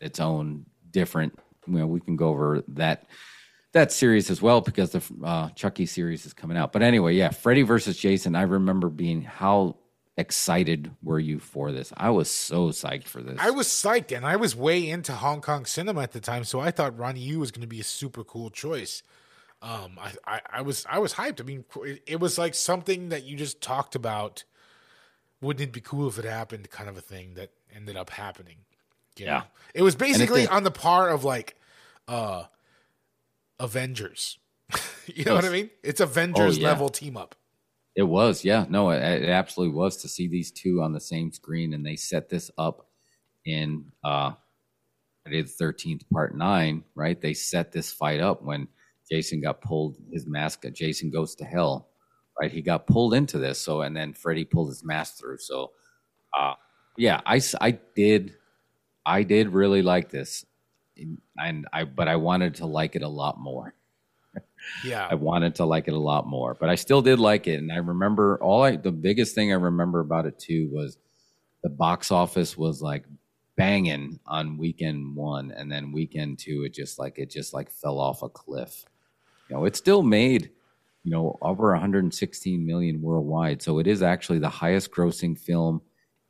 its 0.00 0.20
own 0.20 0.66
different. 0.90 1.38
You 1.66 1.78
know, 1.78 1.86
we 1.86 2.00
can 2.00 2.16
go 2.16 2.28
over 2.28 2.62
that 2.68 3.06
that 3.72 3.92
series 3.92 4.30
as 4.30 4.40
well 4.40 4.60
because 4.62 4.92
the 4.92 5.02
uh, 5.22 5.50
Chucky 5.50 5.84
series 5.84 6.24
is 6.24 6.32
coming 6.32 6.56
out. 6.56 6.72
But 6.72 6.82
anyway, 6.82 7.14
yeah, 7.14 7.28
Freddy 7.30 7.62
versus 7.62 7.98
Jason. 7.98 8.34
I 8.34 8.42
remember 8.42 8.88
being 8.88 9.22
how 9.22 9.76
excited 10.16 10.90
were 11.02 11.18
you 11.18 11.38
for 11.38 11.72
this? 11.72 11.92
I 11.96 12.10
was 12.10 12.30
so 12.30 12.70
psyched 12.70 13.04
for 13.04 13.20
this. 13.20 13.36
I 13.38 13.50
was 13.50 13.68
psyched, 13.68 14.16
and 14.16 14.24
I 14.24 14.36
was 14.36 14.56
way 14.56 14.88
into 14.88 15.12
Hong 15.12 15.40
Kong 15.40 15.66
cinema 15.66 16.02
at 16.02 16.12
the 16.12 16.20
time, 16.20 16.44
so 16.44 16.60
I 16.60 16.70
thought 16.70 16.98
Ronnie 16.98 17.20
Yu 17.20 17.38
was 17.38 17.50
going 17.50 17.62
to 17.62 17.66
be 17.66 17.80
a 17.80 17.84
super 17.84 18.24
cool 18.24 18.50
choice. 18.50 19.02
Um, 19.62 19.98
I, 19.98 20.12
I, 20.26 20.40
I 20.52 20.62
was 20.62 20.86
I 20.88 20.98
was 20.98 21.14
hyped. 21.14 21.40
I 21.40 21.44
mean, 21.44 21.64
it, 21.82 22.02
it 22.06 22.20
was 22.20 22.38
like 22.38 22.54
something 22.54 23.08
that 23.08 23.24
you 23.24 23.36
just 23.36 23.60
talked 23.60 23.94
about. 23.94 24.44
Wouldn't 25.40 25.68
it 25.68 25.72
be 25.72 25.80
cool 25.80 26.08
if 26.08 26.18
it 26.18 26.24
happened? 26.24 26.70
Kind 26.70 26.88
of 26.88 26.96
a 26.96 27.00
thing 27.00 27.34
that 27.34 27.50
ended 27.74 27.96
up 27.96 28.10
happening. 28.10 28.58
You 29.16 29.26
yeah, 29.26 29.42
it 29.74 29.82
was 29.82 29.96
basically 29.96 30.46
on 30.46 30.62
the 30.62 30.70
par 30.70 31.08
of 31.08 31.24
like 31.24 31.56
uh 32.06 32.44
Avengers. 33.58 34.38
you 35.06 35.24
know 35.24 35.34
what 35.34 35.44
I 35.44 35.50
mean? 35.50 35.70
It's 35.82 36.00
Avengers 36.00 36.58
oh, 36.58 36.60
yeah. 36.60 36.68
level 36.68 36.88
team 36.88 37.16
up. 37.16 37.34
It 37.94 38.02
was, 38.02 38.44
yeah. 38.44 38.66
No, 38.68 38.90
it, 38.90 38.98
it, 38.98 39.28
absolutely 39.30 39.74
was 39.74 39.96
to 39.98 40.08
see 40.08 40.28
these 40.28 40.50
two 40.50 40.82
on 40.82 40.92
the 40.92 41.00
same 41.00 41.32
screen, 41.32 41.72
and 41.72 41.84
they 41.84 41.96
set 41.96 42.28
this 42.28 42.50
up 42.58 42.86
in 43.46 43.86
uh, 44.04 44.32
Friday 45.22 45.42
the 45.42 45.48
Thirteenth 45.48 46.04
Part 46.12 46.36
Nine. 46.36 46.84
Right? 46.94 47.18
They 47.18 47.32
set 47.32 47.72
this 47.72 47.90
fight 47.90 48.20
up 48.20 48.42
when 48.42 48.68
Jason 49.10 49.40
got 49.40 49.60
pulled. 49.60 49.96
His 50.12 50.26
mask. 50.26 50.64
Jason 50.72 51.10
goes 51.10 51.34
to 51.36 51.44
hell. 51.44 51.88
Right? 52.40 52.52
He 52.52 52.60
got 52.60 52.86
pulled 52.86 53.14
into 53.14 53.38
this. 53.38 53.58
So, 53.58 53.82
and 53.82 53.96
then 53.96 54.12
Freddy 54.12 54.44
pulled 54.44 54.68
his 54.68 54.84
mask 54.84 55.18
through. 55.18 55.38
So, 55.38 55.72
uh, 56.38 56.54
yeah, 56.96 57.20
I 57.24 57.40
I 57.60 57.78
did, 57.94 58.34
I 59.04 59.22
did 59.22 59.50
really 59.50 59.82
like 59.82 60.10
this, 60.10 60.44
and 61.38 61.66
I 61.72 61.84
but 61.84 62.08
I 62.08 62.16
wanted 62.16 62.56
to 62.56 62.66
like 62.66 62.96
it 62.96 63.02
a 63.02 63.08
lot 63.08 63.38
more. 63.38 63.74
Yeah. 64.84 65.06
I 65.10 65.14
wanted 65.14 65.54
to 65.56 65.64
like 65.64 65.88
it 65.88 65.94
a 65.94 65.98
lot 65.98 66.26
more, 66.26 66.54
but 66.54 66.68
I 66.68 66.74
still 66.74 67.02
did 67.02 67.18
like 67.18 67.46
it. 67.46 67.56
And 67.56 67.72
I 67.72 67.76
remember 67.76 68.38
all 68.42 68.62
I, 68.62 68.76
the 68.76 68.92
biggest 68.92 69.34
thing 69.34 69.52
I 69.52 69.56
remember 69.56 70.00
about 70.00 70.26
it 70.26 70.38
too 70.38 70.68
was 70.72 70.98
the 71.62 71.68
box 71.70 72.10
office 72.10 72.56
was 72.56 72.82
like 72.82 73.04
banging 73.56 74.18
on 74.26 74.58
weekend 74.58 75.16
one. 75.16 75.52
And 75.52 75.70
then 75.70 75.92
weekend 75.92 76.38
two, 76.38 76.64
it 76.64 76.74
just 76.74 76.98
like, 76.98 77.18
it 77.18 77.30
just 77.30 77.54
like 77.54 77.70
fell 77.70 77.98
off 77.98 78.22
a 78.22 78.28
cliff. 78.28 78.84
You 79.48 79.56
know, 79.56 79.64
it 79.64 79.76
still 79.76 80.02
made, 80.02 80.50
you 81.04 81.10
know, 81.10 81.38
over 81.40 81.70
116 81.70 82.66
million 82.66 83.00
worldwide. 83.00 83.62
So 83.62 83.78
it 83.78 83.86
is 83.86 84.02
actually 84.02 84.38
the 84.38 84.48
highest 84.48 84.90
grossing 84.90 85.38
film 85.38 85.82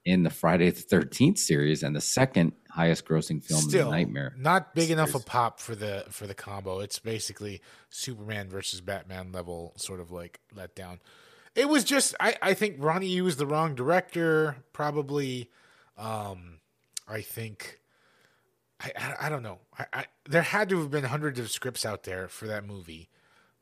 in 0.07 0.23
the 0.23 0.31
Friday 0.31 0.71
the 0.71 0.83
13th 0.83 1.37
series 1.37 1.83
and 1.83 1.95
the 1.95 2.01
second 2.01 2.53
highest 2.71 3.05
grossing 3.05 3.43
film 3.43 3.63
Still, 3.63 3.91
Nightmare. 3.91 4.35
Not 4.39 4.75
big 4.75 4.91
enough 4.91 5.15
a 5.15 5.19
pop 5.19 5.59
for 5.59 5.75
the 5.75 6.05
for 6.11 6.27
the 6.27 6.35
combo. 6.35 6.81
It's 6.81 7.01
basically 7.01 7.61
Superman 7.91 8.49
versus 8.49 8.81
Batman 8.81 9.33
level 9.33 9.73
sort 9.77 9.99
of 9.99 10.13
like 10.13 10.41
letdown. 10.55 11.01
It 11.57 11.69
was 11.69 11.83
just 11.85 12.15
I, 12.21 12.37
I 12.41 12.55
think 12.55 12.77
Ronnie 12.79 13.09
Yu 13.09 13.25
was 13.25 13.37
the 13.37 13.47
wrong 13.47 13.75
director, 13.75 14.57
probably 14.73 15.51
um 15.99 16.61
I 17.09 17.23
think 17.23 17.81
I, 18.81 18.93
I, 18.97 19.27
I 19.27 19.29
don't 19.29 19.43
know. 19.43 19.59
I, 19.79 19.87
I 19.93 20.05
there 20.29 20.43
had 20.43 20.69
to 20.71 20.79
have 20.81 20.91
been 20.91 21.05
hundreds 21.05 21.39
of 21.39 21.51
scripts 21.51 21.87
out 21.87 22.03
there 22.05 22.29
for 22.29 22.47
that 22.47 22.67
movie. 22.67 23.09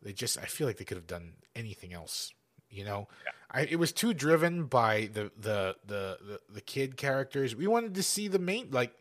They 0.02 0.12
just 0.12 0.38
I 0.38 0.44
feel 0.44 0.66
like 0.66 0.76
they 0.76 0.84
could 0.84 0.96
have 0.96 1.06
done 1.06 1.34
anything 1.54 1.92
else. 1.92 2.32
You 2.68 2.84
know, 2.84 3.08
yeah. 3.24 3.32
I, 3.50 3.60
it 3.70 3.76
was 3.76 3.92
too 3.92 4.12
driven 4.12 4.64
by 4.64 5.08
the, 5.12 5.30
the 5.38 5.76
the 5.86 6.18
the 6.20 6.40
the 6.52 6.60
kid 6.60 6.96
characters. 6.96 7.54
We 7.54 7.66
wanted 7.66 7.94
to 7.94 8.02
see 8.02 8.28
the 8.28 8.38
main 8.38 8.70
like 8.70 8.92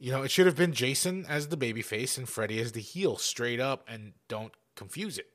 you 0.00 0.10
know, 0.10 0.22
it 0.22 0.30
should 0.30 0.46
have 0.46 0.56
been 0.56 0.72
Jason 0.72 1.26
as 1.28 1.48
the 1.48 1.58
baby 1.58 1.82
face 1.82 2.16
and 2.16 2.26
Freddy 2.26 2.58
as 2.58 2.72
the 2.72 2.80
heel, 2.80 3.18
straight 3.18 3.60
up, 3.60 3.84
and 3.86 4.14
don't 4.28 4.52
confuse 4.74 5.18
it. 5.18 5.28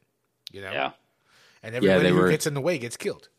You 0.51 0.61
know, 0.61 0.71
yeah. 0.71 0.91
And 1.61 1.75
everybody 1.75 2.05
yeah, 2.05 2.11
who 2.11 2.19
were, 2.19 2.29
gets 2.29 2.47
in 2.47 2.55
the 2.55 2.61
way 2.61 2.79
gets 2.79 2.97
killed. 2.97 3.29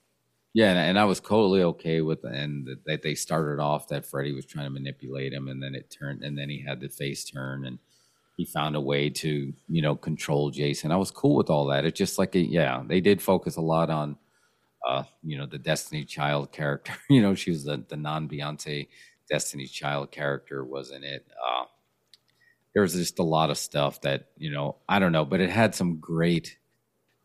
Yeah, 0.57 0.73
and, 0.73 0.99
I 0.99 1.05
was 1.05 1.21
totally 1.21 1.63
okay 1.63 2.01
with 2.01 2.25
and 2.25 2.67
that 2.87 3.03
they 3.03 3.15
started 3.15 3.61
off 3.63 3.89
that 3.89 4.07
Freddy 4.07 4.33
was 4.33 4.47
trying 4.47 4.65
to 4.65 4.71
manipulate 4.71 5.35
him, 5.35 5.49
and 5.49 5.63
then 5.63 5.75
it 5.75 5.91
turned, 5.91 6.23
and 6.23 6.39
then 6.39 6.49
he 6.49 6.63
had 6.67 6.81
the 6.81 6.89
face 6.89 7.25
turn, 7.27 7.67
and 7.67 7.79
he 8.39 8.47
found 8.47 8.77
a 8.77 8.81
way 8.81 9.11
to 9.11 9.53
you 9.69 9.83
know 9.83 9.97
control 9.97 10.51
Jason. 10.51 10.93
I 10.93 10.97
was 10.97 11.11
cool 11.11 11.37
with 11.37 11.51
all 11.51 11.67
that. 11.67 11.85
It 11.85 11.95
just 11.95 12.19
like 12.19 12.35
a, 12.37 12.41
yeah, 12.41 12.83
they 12.87 13.01
did 13.03 13.21
focus 13.23 13.57
a 13.57 13.61
lot 13.61 13.91
on. 13.91 14.17
Uh, 14.89 15.05
you 15.25 15.39
know 15.39 15.47
the 15.47 15.59
Destiny 15.59 16.05
Child 16.05 16.53
character. 16.53 16.95
You 17.11 17.23
know 17.23 17.35
she 17.35 17.51
was 17.53 17.65
the 17.65 17.85
the 17.89 17.97
non 17.99 18.29
Beyonce 18.29 18.89
Destiny 19.31 19.67
Child 19.69 20.13
character 20.13 20.65
was 20.65 20.91
in 20.93 21.05
it. 21.05 21.27
Uh, 21.47 21.65
there 22.75 22.83
was 22.83 22.93
just 22.95 23.19
a 23.19 23.23
lot 23.23 23.51
of 23.51 23.59
stuff 23.59 24.01
that 24.03 24.29
you 24.37 24.51
know 24.51 24.77
I 24.89 24.99
don't 24.99 25.13
know, 25.13 25.25
but 25.25 25.41
it 25.41 25.51
had 25.51 25.75
some 25.75 25.99
great. 25.99 26.57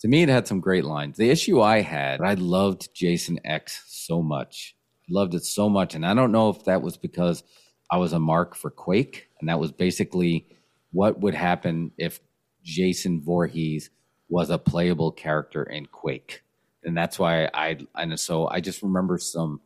To 0.02 0.08
me, 0.08 0.24
it 0.24 0.30
had 0.30 0.48
some 0.48 0.60
great 0.60 0.84
lines. 0.84 1.18
The 1.18 1.30
issue 1.30 1.62
I 1.62 1.82
had, 1.82 2.22
I 2.22 2.34
loved 2.34 2.90
Jason 2.94 3.40
X 3.46 3.84
so 3.88 4.24
much, 4.24 4.76
loved 5.08 5.36
it 5.36 5.46
so 5.46 5.70
much, 5.70 5.94
and 5.94 6.04
I 6.06 6.16
don't 6.16 6.32
know 6.32 6.50
if 6.50 6.64
that 6.66 6.82
was 6.82 6.98
because 6.98 7.44
I 7.92 7.98
was 7.98 8.12
a 8.12 8.20
mark 8.20 8.56
for 8.56 8.72
Quake, 8.72 9.28
and 9.40 9.48
that 9.48 9.60
was 9.60 9.72
basically 9.72 10.48
what 10.92 11.20
would 11.20 11.36
happen 11.36 11.92
if 12.00 12.20
Jason 12.64 13.22
Voorhees 13.22 13.92
was 14.28 14.50
a 14.50 14.58
playable 14.58 15.12
character 15.12 15.62
in 15.62 15.86
Quake, 15.86 16.42
and 16.84 16.98
that's 16.98 17.20
why 17.20 17.46
I 17.54 17.78
and 17.94 18.20
so 18.20 18.48
I 18.48 18.60
just 18.60 18.82
remember 18.82 19.20
some 19.20 19.62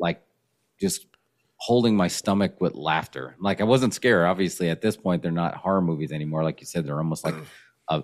like 0.00 0.20
just 0.80 1.06
holding 1.58 1.94
my 1.96 2.08
stomach 2.08 2.60
with 2.60 2.74
laughter. 2.74 3.36
Like 3.38 3.60
I 3.60 3.64
wasn't 3.64 3.94
scared. 3.94 4.26
Obviously, 4.26 4.68
at 4.68 4.80
this 4.80 4.96
point, 4.96 5.22
they're 5.22 5.30
not 5.30 5.54
horror 5.54 5.82
movies 5.82 6.10
anymore. 6.10 6.42
Like 6.42 6.60
you 6.60 6.66
said, 6.66 6.86
they're 6.86 6.98
almost 6.98 7.24
like 7.24 7.36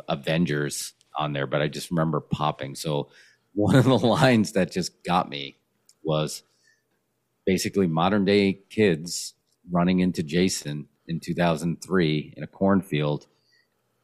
Avengers 0.09 0.93
on 1.17 1.33
there. 1.33 1.47
But 1.47 1.63
I 1.63 1.69
just 1.69 1.91
remember 1.91 2.21
popping. 2.21 2.75
So 2.75 3.09
one 3.55 3.77
of 3.77 3.85
the 3.85 3.95
lines 3.99 4.53
that 4.53 4.71
just 4.73 5.03
got 5.05 5.29
me 5.29 5.57
was 6.03 6.43
basically 7.45 7.87
modern 7.87 8.25
day 8.25 8.61
kids 8.71 9.35
running 9.71 10.01
into 10.01 10.23
Jason 10.23 10.87
in 11.09 11.21
2003 11.21 12.35
in 12.37 12.43
a 12.43 12.47
cornfield, 12.47 13.27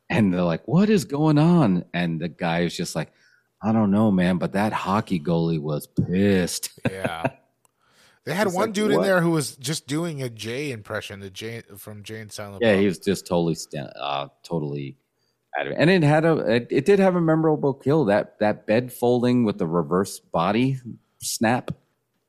and 0.09 0.33
they're 0.33 0.42
like, 0.42 0.66
"What 0.66 0.88
is 0.90 1.05
going 1.05 1.38
on?" 1.38 1.85
And 1.92 2.20
the 2.20 2.29
guy 2.29 2.61
is 2.61 2.77
just 2.77 2.94
like, 2.94 3.12
"I 3.62 3.72
don't 3.72 3.90
know, 3.90 4.11
man, 4.11 4.38
but 4.38 4.53
that 4.53 4.72
hockey 4.72 5.18
goalie 5.20 5.61
was 5.61 5.87
pissed." 5.87 6.70
Yeah. 6.90 7.31
They 8.25 8.35
had 8.35 8.46
It's 8.46 8.55
one 8.55 8.66
like, 8.68 8.75
dude 8.75 8.92
in 8.92 9.03
there 9.03 9.20
who 9.20 9.31
was 9.31 9.57
just 9.57 9.88
doing 9.88 10.22
a 10.22 10.29
Jay 10.29 10.70
impression, 10.70 11.18
the 11.18 11.29
Jay 11.29 11.62
from 11.77 12.05
Jay 12.05 12.20
and 12.20 12.31
Silent 12.31 12.62
yeah, 12.62 12.75
Bob. 12.75 12.81
he 12.81 12.87
was 12.87 12.98
just 13.01 13.27
totally, 13.27 13.57
sta- 13.57 13.90
uh, 14.01 14.29
totally. 14.44 14.96
Out 15.59 15.67
of 15.67 15.73
it. 15.73 15.77
And 15.79 15.91
it 15.91 16.03
had 16.03 16.25
a, 16.25 16.37
it, 16.38 16.69
it 16.71 16.85
did 16.87 16.99
have 16.99 17.15
a 17.15 17.21
memorable 17.21 17.75
kill. 17.75 18.07
That 18.07 18.38
that 18.38 18.67
bed 18.67 18.93
folding 18.93 19.45
with 19.45 19.59
the 19.59 19.67
reverse 19.67 20.19
body 20.19 20.79
snap, 21.19 21.71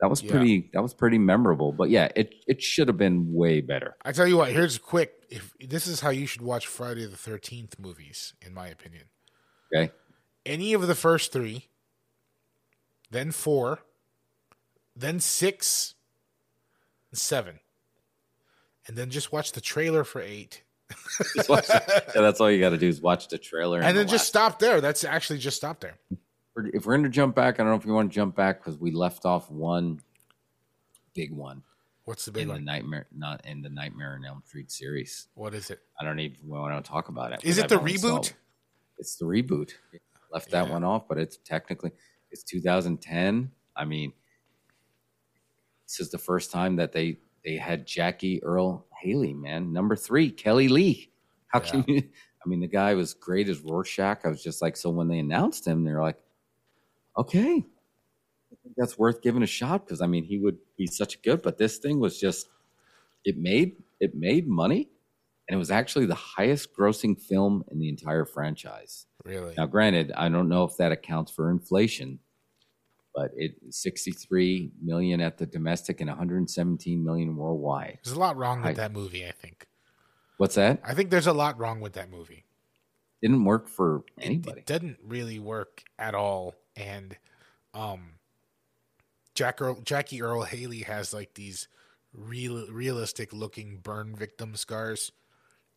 that 0.02 0.10
was 0.10 0.22
Yeah. 0.22 0.32
pretty. 0.32 0.70
That 0.74 0.82
was 0.82 0.94
pretty 0.94 1.18
memorable. 1.18 1.72
But 1.72 1.90
yeah, 1.90 2.10
it 2.16 2.36
it 2.48 2.62
should 2.62 2.88
have 2.90 2.98
been 2.98 3.34
way 3.34 3.62
better. 3.62 3.96
I 4.04 4.12
tell 4.12 4.28
you 4.28 4.38
what, 4.38 4.52
here's 4.52 4.76
a 4.76 4.80
quick. 4.80 5.14
If 5.30 5.54
this 5.60 5.88
is 5.88 6.02
how 6.02 6.10
you 6.10 6.26
should 6.28 6.42
watch 6.42 6.68
Friday 6.68 7.06
the 7.06 7.16
Thirteenth 7.18 7.80
movies, 7.80 8.34
in 8.46 8.54
my 8.54 8.68
opinion. 8.68 9.06
Okay. 9.74 9.92
Any 10.46 10.74
of 10.74 10.86
the 10.88 10.94
first 10.96 11.32
three, 11.32 11.70
then 13.10 13.32
four, 13.32 13.80
then 14.96 15.22
six, 15.22 15.96
seven, 17.14 17.62
and 18.86 18.98
then 18.98 19.10
just 19.10 19.32
watch 19.32 19.54
the 19.54 19.62
trailer 19.62 20.04
for 20.04 20.22
eight, 20.22 20.52
Just 20.52 20.73
watch 21.50 21.68
yeah, 21.70 21.90
that's 22.16 22.40
all 22.42 22.50
you 22.52 22.60
got 22.60 22.70
to 22.72 22.78
do 22.78 22.88
is 22.88 23.02
watch 23.02 23.28
the 23.28 23.38
trailer, 23.38 23.80
and 23.82 23.98
then 23.98 24.06
the 24.06 24.12
just 24.12 24.28
stop 24.28 24.60
there. 24.60 24.82
That's 24.82 25.04
actually 25.04 25.40
just 25.40 25.58
stop 25.58 25.80
there. 25.80 25.96
if 26.58 26.86
we're 26.86 26.94
going 26.94 27.04
to 27.04 27.10
jump 27.10 27.36
back, 27.36 27.56
I 27.56 27.64
don't 27.64 27.72
know 27.72 27.76
if 27.78 27.86
you 27.86 27.94
want 27.94 28.12
to 28.12 28.16
jump 28.16 28.36
back 28.36 28.60
because 28.60 28.78
we 28.80 28.92
left 28.92 29.26
off 29.26 29.50
one 29.52 30.02
big 31.14 31.32
one 31.32 31.62
What's 32.06 32.26
the 32.26 32.32
big 32.32 32.42
in 32.44 32.48
the 32.50 32.54
one? 32.56 32.66
nightmare, 32.66 33.06
not 33.16 33.46
in 33.46 33.62
the 33.62 33.70
Nightmare 33.70 34.16
on 34.16 34.26
Elm 34.26 34.44
Street 34.46 34.70
series. 34.72 35.28
What 35.36 35.54
is 35.54 35.70
it? 35.70 35.80
I 36.02 36.04
don't 36.04 36.20
even 36.20 36.38
want 36.46 36.84
to 36.84 36.90
talk 36.92 37.08
about 37.08 37.32
it. 37.32 37.40
Is 37.44 37.58
it 37.58 37.70
the 37.70 37.76
I've 37.76 37.82
only 37.82 37.98
saw- 37.98 38.20
reboot? 38.20 38.34
It's 38.98 39.16
the 39.16 39.26
reboot. 39.26 39.72
Left 40.32 40.50
that 40.52 40.68
Yeah. 40.68 40.74
one 40.74 40.84
off, 40.84 41.08
but 41.08 41.18
it's 41.18 41.38
technically 41.38 41.92
it's 42.32 42.44
2010. 42.44 43.52
I 43.76 43.86
mean, 43.86 44.12
this 45.88 46.00
is 46.00 46.12
the 46.12 46.18
first 46.18 46.52
time 46.52 46.76
that 46.78 46.92
they 46.92 47.20
they 47.46 47.58
had 47.58 47.86
Jackie 47.86 48.44
Earle 48.44 48.86
Haley, 49.02 49.34
man, 49.34 49.74
number 49.74 49.96
three, 49.96 50.32
Kelly 50.32 50.68
Lee. 50.68 51.12
How 51.48 51.60
can 51.60 51.84
you? 51.88 52.04
I 52.46 52.50
mean, 52.50 52.60
the 52.60 52.68
guy 52.68 52.94
was 52.94 53.14
great 53.14 53.48
as 53.48 53.62
Rorschach. 53.62 54.26
I 54.26 54.28
was 54.28 54.44
just 54.44 54.62
like, 54.62 54.76
so 54.76 54.90
when 54.90 55.08
they 55.08 55.20
announced 55.20 55.66
him, 55.66 55.86
they're 55.86 56.02
like, 56.02 56.18
okay, 57.18 57.64
I 58.54 58.56
think 58.62 58.76
that's 58.76 58.98
worth 58.98 59.22
giving 59.22 59.44
a 59.44 59.48
shot 59.48 59.86
because 59.86 60.02
I 60.02 60.08
mean, 60.08 60.24
he 60.24 60.40
would 60.40 60.58
be 60.78 60.88
such 60.88 61.16
a 61.16 61.20
good. 61.20 61.42
But 61.42 61.58
this 61.58 61.78
thing 61.78 62.00
was 62.00 62.20
just 62.20 62.50
it 63.24 63.38
made 63.38 63.78
it 64.00 64.16
made 64.16 64.48
money, 64.48 64.90
and 65.48 65.56
it 65.56 65.58
was 65.58 65.72
actually 65.72 66.06
the 66.06 66.16
highest 66.16 66.76
grossing 66.76 67.20
film 67.20 67.64
in 67.72 67.80
the 67.80 67.90
entire 67.90 68.26
franchise. 68.26 69.06
Really? 69.24 69.54
Now, 69.58 69.66
granted, 69.66 70.12
I 70.16 70.30
don't 70.30 70.50
know 70.50 70.66
if 70.66 70.76
that 70.78 70.92
accounts 70.92 71.32
for 71.32 71.50
inflation, 71.50 72.20
but 73.14 73.32
it 73.36 73.56
63 73.70 74.72
million 74.82 75.22
at 75.22 75.38
the 75.38 75.46
domestic 75.46 76.02
and 76.02 76.10
117 76.10 77.04
million 77.04 77.36
worldwide. 77.36 78.00
There's 78.04 78.16
a 78.16 78.20
lot 78.20 78.38
wrong 78.38 78.62
with 78.62 78.72
I- 78.72 78.74
that 78.74 78.92
movie. 78.92 79.26
I 79.26 79.32
think. 79.32 79.68
What's 80.38 80.56
that? 80.56 80.82
I 80.84 80.94
think 80.94 81.10
there's 81.10 81.28
a 81.28 81.34
lot 81.34 81.60
wrong 81.60 81.80
with 81.80 81.94
that 81.94 82.10
movie. 82.10 82.44
Didn't 83.22 83.46
work 83.46 83.70
for 83.70 84.04
anybody. 84.20 84.62
It, 84.62 84.66
doesn't 84.66 84.98
really 85.06 85.40
work 85.40 85.84
at 85.98 86.16
all. 86.16 86.56
And 86.76 87.16
um 87.74 88.16
Jack 89.36 89.62
Earl, 89.62 89.80
Jackie 89.82 90.22
Earle 90.22 90.44
Haley 90.44 90.80
has 90.82 91.14
like 91.14 91.34
these 91.36 91.68
real 92.14 92.68
realistic 92.70 93.32
looking 93.32 93.78
burn 93.78 94.16
victim 94.16 94.56
scars, 94.56 95.12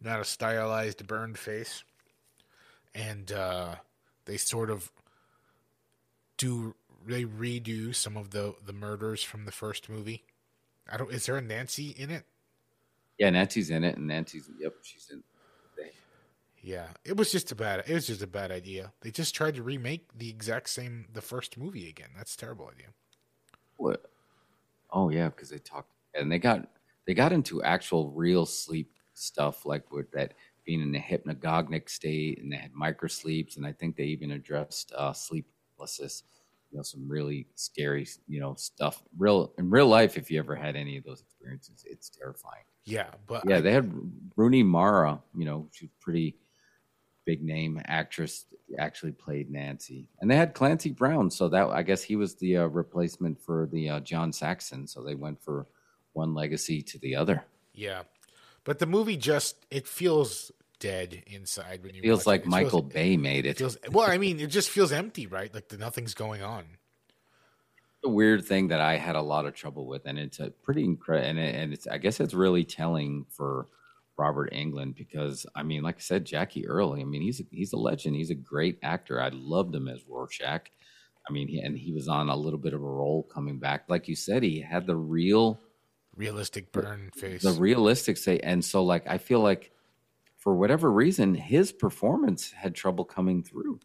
not 0.00 0.20
a 0.20 0.24
stylized 0.24 1.06
burned 1.06 1.38
face. 1.38 1.84
And 2.94 3.30
uh 3.30 3.76
they 4.24 4.38
sort 4.38 4.70
of 4.70 4.90
do 6.38 6.74
they 7.06 7.24
redo 7.24 7.94
some 7.94 8.16
of 8.16 8.30
the 8.30 8.54
the 8.64 8.72
murders 8.72 9.22
from 9.22 9.44
the 9.44 9.52
first 9.52 9.88
movie. 9.88 10.24
I 10.90 10.96
don't 10.96 11.12
is 11.12 11.26
there 11.26 11.36
a 11.36 11.42
Nancy 11.42 11.90
in 11.90 12.10
it? 12.10 12.24
Yeah, 13.18 13.30
Nancy's 13.30 13.70
in 13.70 13.84
it, 13.84 13.96
and 13.96 14.06
Nancy's 14.06 14.50
yep, 14.58 14.74
she's 14.82 15.08
in. 15.10 15.22
Yeah, 16.62 16.88
it 17.04 17.16
was 17.16 17.30
just 17.30 17.52
a 17.52 17.54
bad. 17.54 17.84
It 17.86 17.94
was 17.94 18.08
just 18.08 18.22
a 18.22 18.26
bad 18.26 18.50
idea. 18.50 18.92
They 19.00 19.12
just 19.12 19.36
tried 19.36 19.54
to 19.54 19.62
remake 19.62 20.08
the 20.16 20.28
exact 20.28 20.68
same 20.68 21.06
the 21.12 21.22
first 21.22 21.56
movie 21.56 21.88
again. 21.88 22.08
That's 22.16 22.34
a 22.34 22.38
terrible 22.38 22.68
idea. 22.74 22.88
What? 23.76 24.10
Oh 24.90 25.10
yeah, 25.10 25.28
because 25.28 25.50
they 25.50 25.58
talked 25.58 25.92
and 26.14 26.30
they 26.30 26.40
got 26.40 26.68
they 27.06 27.14
got 27.14 27.32
into 27.32 27.62
actual 27.62 28.10
real 28.10 28.46
sleep 28.46 28.90
stuff, 29.14 29.64
like 29.64 29.92
with 29.92 30.10
that 30.10 30.34
being 30.64 30.82
in 30.82 30.94
a 30.94 30.98
hypnagogic 30.98 31.88
state, 31.88 32.42
and 32.42 32.52
they 32.52 32.56
had 32.56 32.72
micro 32.72 33.08
sleeps, 33.08 33.56
and 33.56 33.64
I 33.64 33.72
think 33.72 33.96
they 33.96 34.04
even 34.04 34.32
addressed 34.32 34.92
uh, 34.96 35.12
sleeplessness. 35.12 36.24
You 36.70 36.78
know, 36.78 36.82
some 36.82 37.08
really 37.08 37.46
scary, 37.54 38.06
you 38.28 38.40
know, 38.40 38.54
stuff. 38.54 39.02
Real 39.16 39.52
in 39.58 39.70
real 39.70 39.86
life, 39.88 40.16
if 40.16 40.30
you 40.30 40.38
ever 40.38 40.54
had 40.56 40.76
any 40.76 40.96
of 40.96 41.04
those 41.04 41.20
experiences, 41.22 41.84
it's 41.88 42.10
terrifying. 42.10 42.64
Yeah, 42.84 43.10
but 43.26 43.44
Yeah, 43.48 43.56
I- 43.58 43.60
they 43.60 43.72
had 43.72 43.92
Rooney 44.36 44.62
Mara. 44.62 45.22
You 45.36 45.44
know, 45.44 45.68
she's 45.72 45.90
pretty 46.00 46.36
big 47.24 47.42
name 47.42 47.80
actress. 47.86 48.46
Actually 48.78 49.12
played 49.12 49.48
Nancy, 49.50 50.08
and 50.20 50.28
they 50.30 50.36
had 50.36 50.52
Clancy 50.54 50.90
Brown. 50.90 51.30
So 51.30 51.48
that 51.48 51.68
I 51.68 51.82
guess 51.82 52.02
he 52.02 52.16
was 52.16 52.34
the 52.34 52.58
uh, 52.58 52.66
replacement 52.66 53.40
for 53.40 53.68
the 53.72 53.88
uh, 53.90 54.00
John 54.00 54.32
Saxon. 54.32 54.86
So 54.88 55.02
they 55.04 55.14
went 55.14 55.40
for 55.40 55.66
one 56.14 56.34
legacy 56.34 56.82
to 56.82 56.98
the 56.98 57.14
other. 57.14 57.44
yeah, 57.72 58.02
but 58.64 58.78
the 58.80 58.86
movie 58.86 59.16
just 59.16 59.66
it 59.70 59.86
feels 59.86 60.50
dead 60.78 61.22
inside 61.26 61.82
when 61.82 61.94
you 61.94 62.02
Feels 62.02 62.26
like 62.26 62.42
it. 62.42 62.46
It 62.46 62.50
Michael 62.50 62.80
feels, 62.82 62.92
Bay 62.92 63.16
made 63.16 63.46
it 63.46 63.50
it. 63.50 63.58
feels 63.58 63.76
well. 63.90 64.08
I 64.10 64.18
mean, 64.18 64.40
it 64.40 64.48
just 64.48 64.70
feels 64.70 64.92
empty, 64.92 65.26
right? 65.26 65.52
Like 65.52 65.68
the, 65.68 65.78
nothing's 65.78 66.14
going 66.14 66.42
on. 66.42 66.64
The 68.02 68.10
weird 68.10 68.44
thing 68.44 68.68
that 68.68 68.80
I 68.80 68.96
had 68.98 69.16
a 69.16 69.22
lot 69.22 69.46
of 69.46 69.54
trouble 69.54 69.86
with, 69.86 70.06
and 70.06 70.18
it's 70.18 70.38
a 70.38 70.50
pretty 70.50 70.84
incredible, 70.84 71.28
and, 71.30 71.38
it, 71.38 71.54
and 71.54 71.72
it's 71.72 71.86
I 71.86 71.98
guess 71.98 72.20
it's 72.20 72.34
really 72.34 72.64
telling 72.64 73.26
for 73.30 73.66
Robert 74.16 74.52
Englund 74.52 74.94
because 74.96 75.46
I 75.54 75.62
mean, 75.62 75.82
like 75.82 75.96
I 75.96 76.00
said, 76.00 76.24
Jackie 76.24 76.66
Earle. 76.66 76.94
I 76.94 77.04
mean, 77.04 77.22
he's 77.22 77.40
a, 77.40 77.44
he's 77.50 77.72
a 77.72 77.76
legend. 77.78 78.16
He's 78.16 78.30
a 78.30 78.34
great 78.34 78.78
actor. 78.82 79.20
I 79.20 79.30
loved 79.32 79.74
him 79.74 79.88
as 79.88 80.06
Rorschach. 80.06 80.70
I 81.28 81.32
mean, 81.32 81.48
he, 81.48 81.58
and 81.58 81.76
he 81.76 81.92
was 81.92 82.06
on 82.06 82.28
a 82.28 82.36
little 82.36 82.58
bit 82.58 82.72
of 82.72 82.80
a 82.80 82.86
role 82.86 83.24
coming 83.24 83.58
back, 83.58 83.84
like 83.88 84.06
you 84.08 84.14
said. 84.14 84.42
He 84.44 84.60
had 84.60 84.86
the 84.86 84.94
real, 84.96 85.60
Realistic 86.16 86.70
burn 86.72 87.10
face. 87.16 87.42
the 87.42 87.52
realistic 87.52 88.16
say, 88.16 88.38
and 88.38 88.64
so 88.64 88.84
like 88.84 89.06
I 89.08 89.18
feel 89.18 89.40
like 89.40 89.72
for 90.46 90.54
whatever 90.54 90.92
reason, 90.92 91.34
his 91.34 91.72
performance 91.72 92.52
had 92.52 92.72
trouble 92.72 93.04
coming 93.04 93.42
through. 93.42 93.80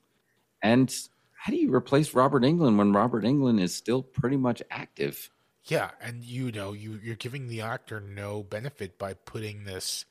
And 0.62 0.96
how 1.34 1.50
do 1.50 1.58
you 1.58 1.74
replace 1.74 2.14
Robert 2.14 2.44
Englund 2.44 2.78
when 2.78 2.94
Robert 2.94 3.24
Englund 3.24 3.60
is 3.60 3.74
still 3.74 4.04
pretty 4.04 4.38
much 4.38 4.62
active? 4.70 5.32
yeah, 5.64 5.90
and 6.00 6.24
you 6.24 6.52
know 6.52 6.74
you 6.74 7.00
you're 7.02 7.16
giving 7.16 7.48
the 7.48 7.62
actor 7.62 8.00
no 8.00 8.44
benefit 8.44 9.00
by 9.00 9.16
putting 9.16 9.64
this 9.64 10.06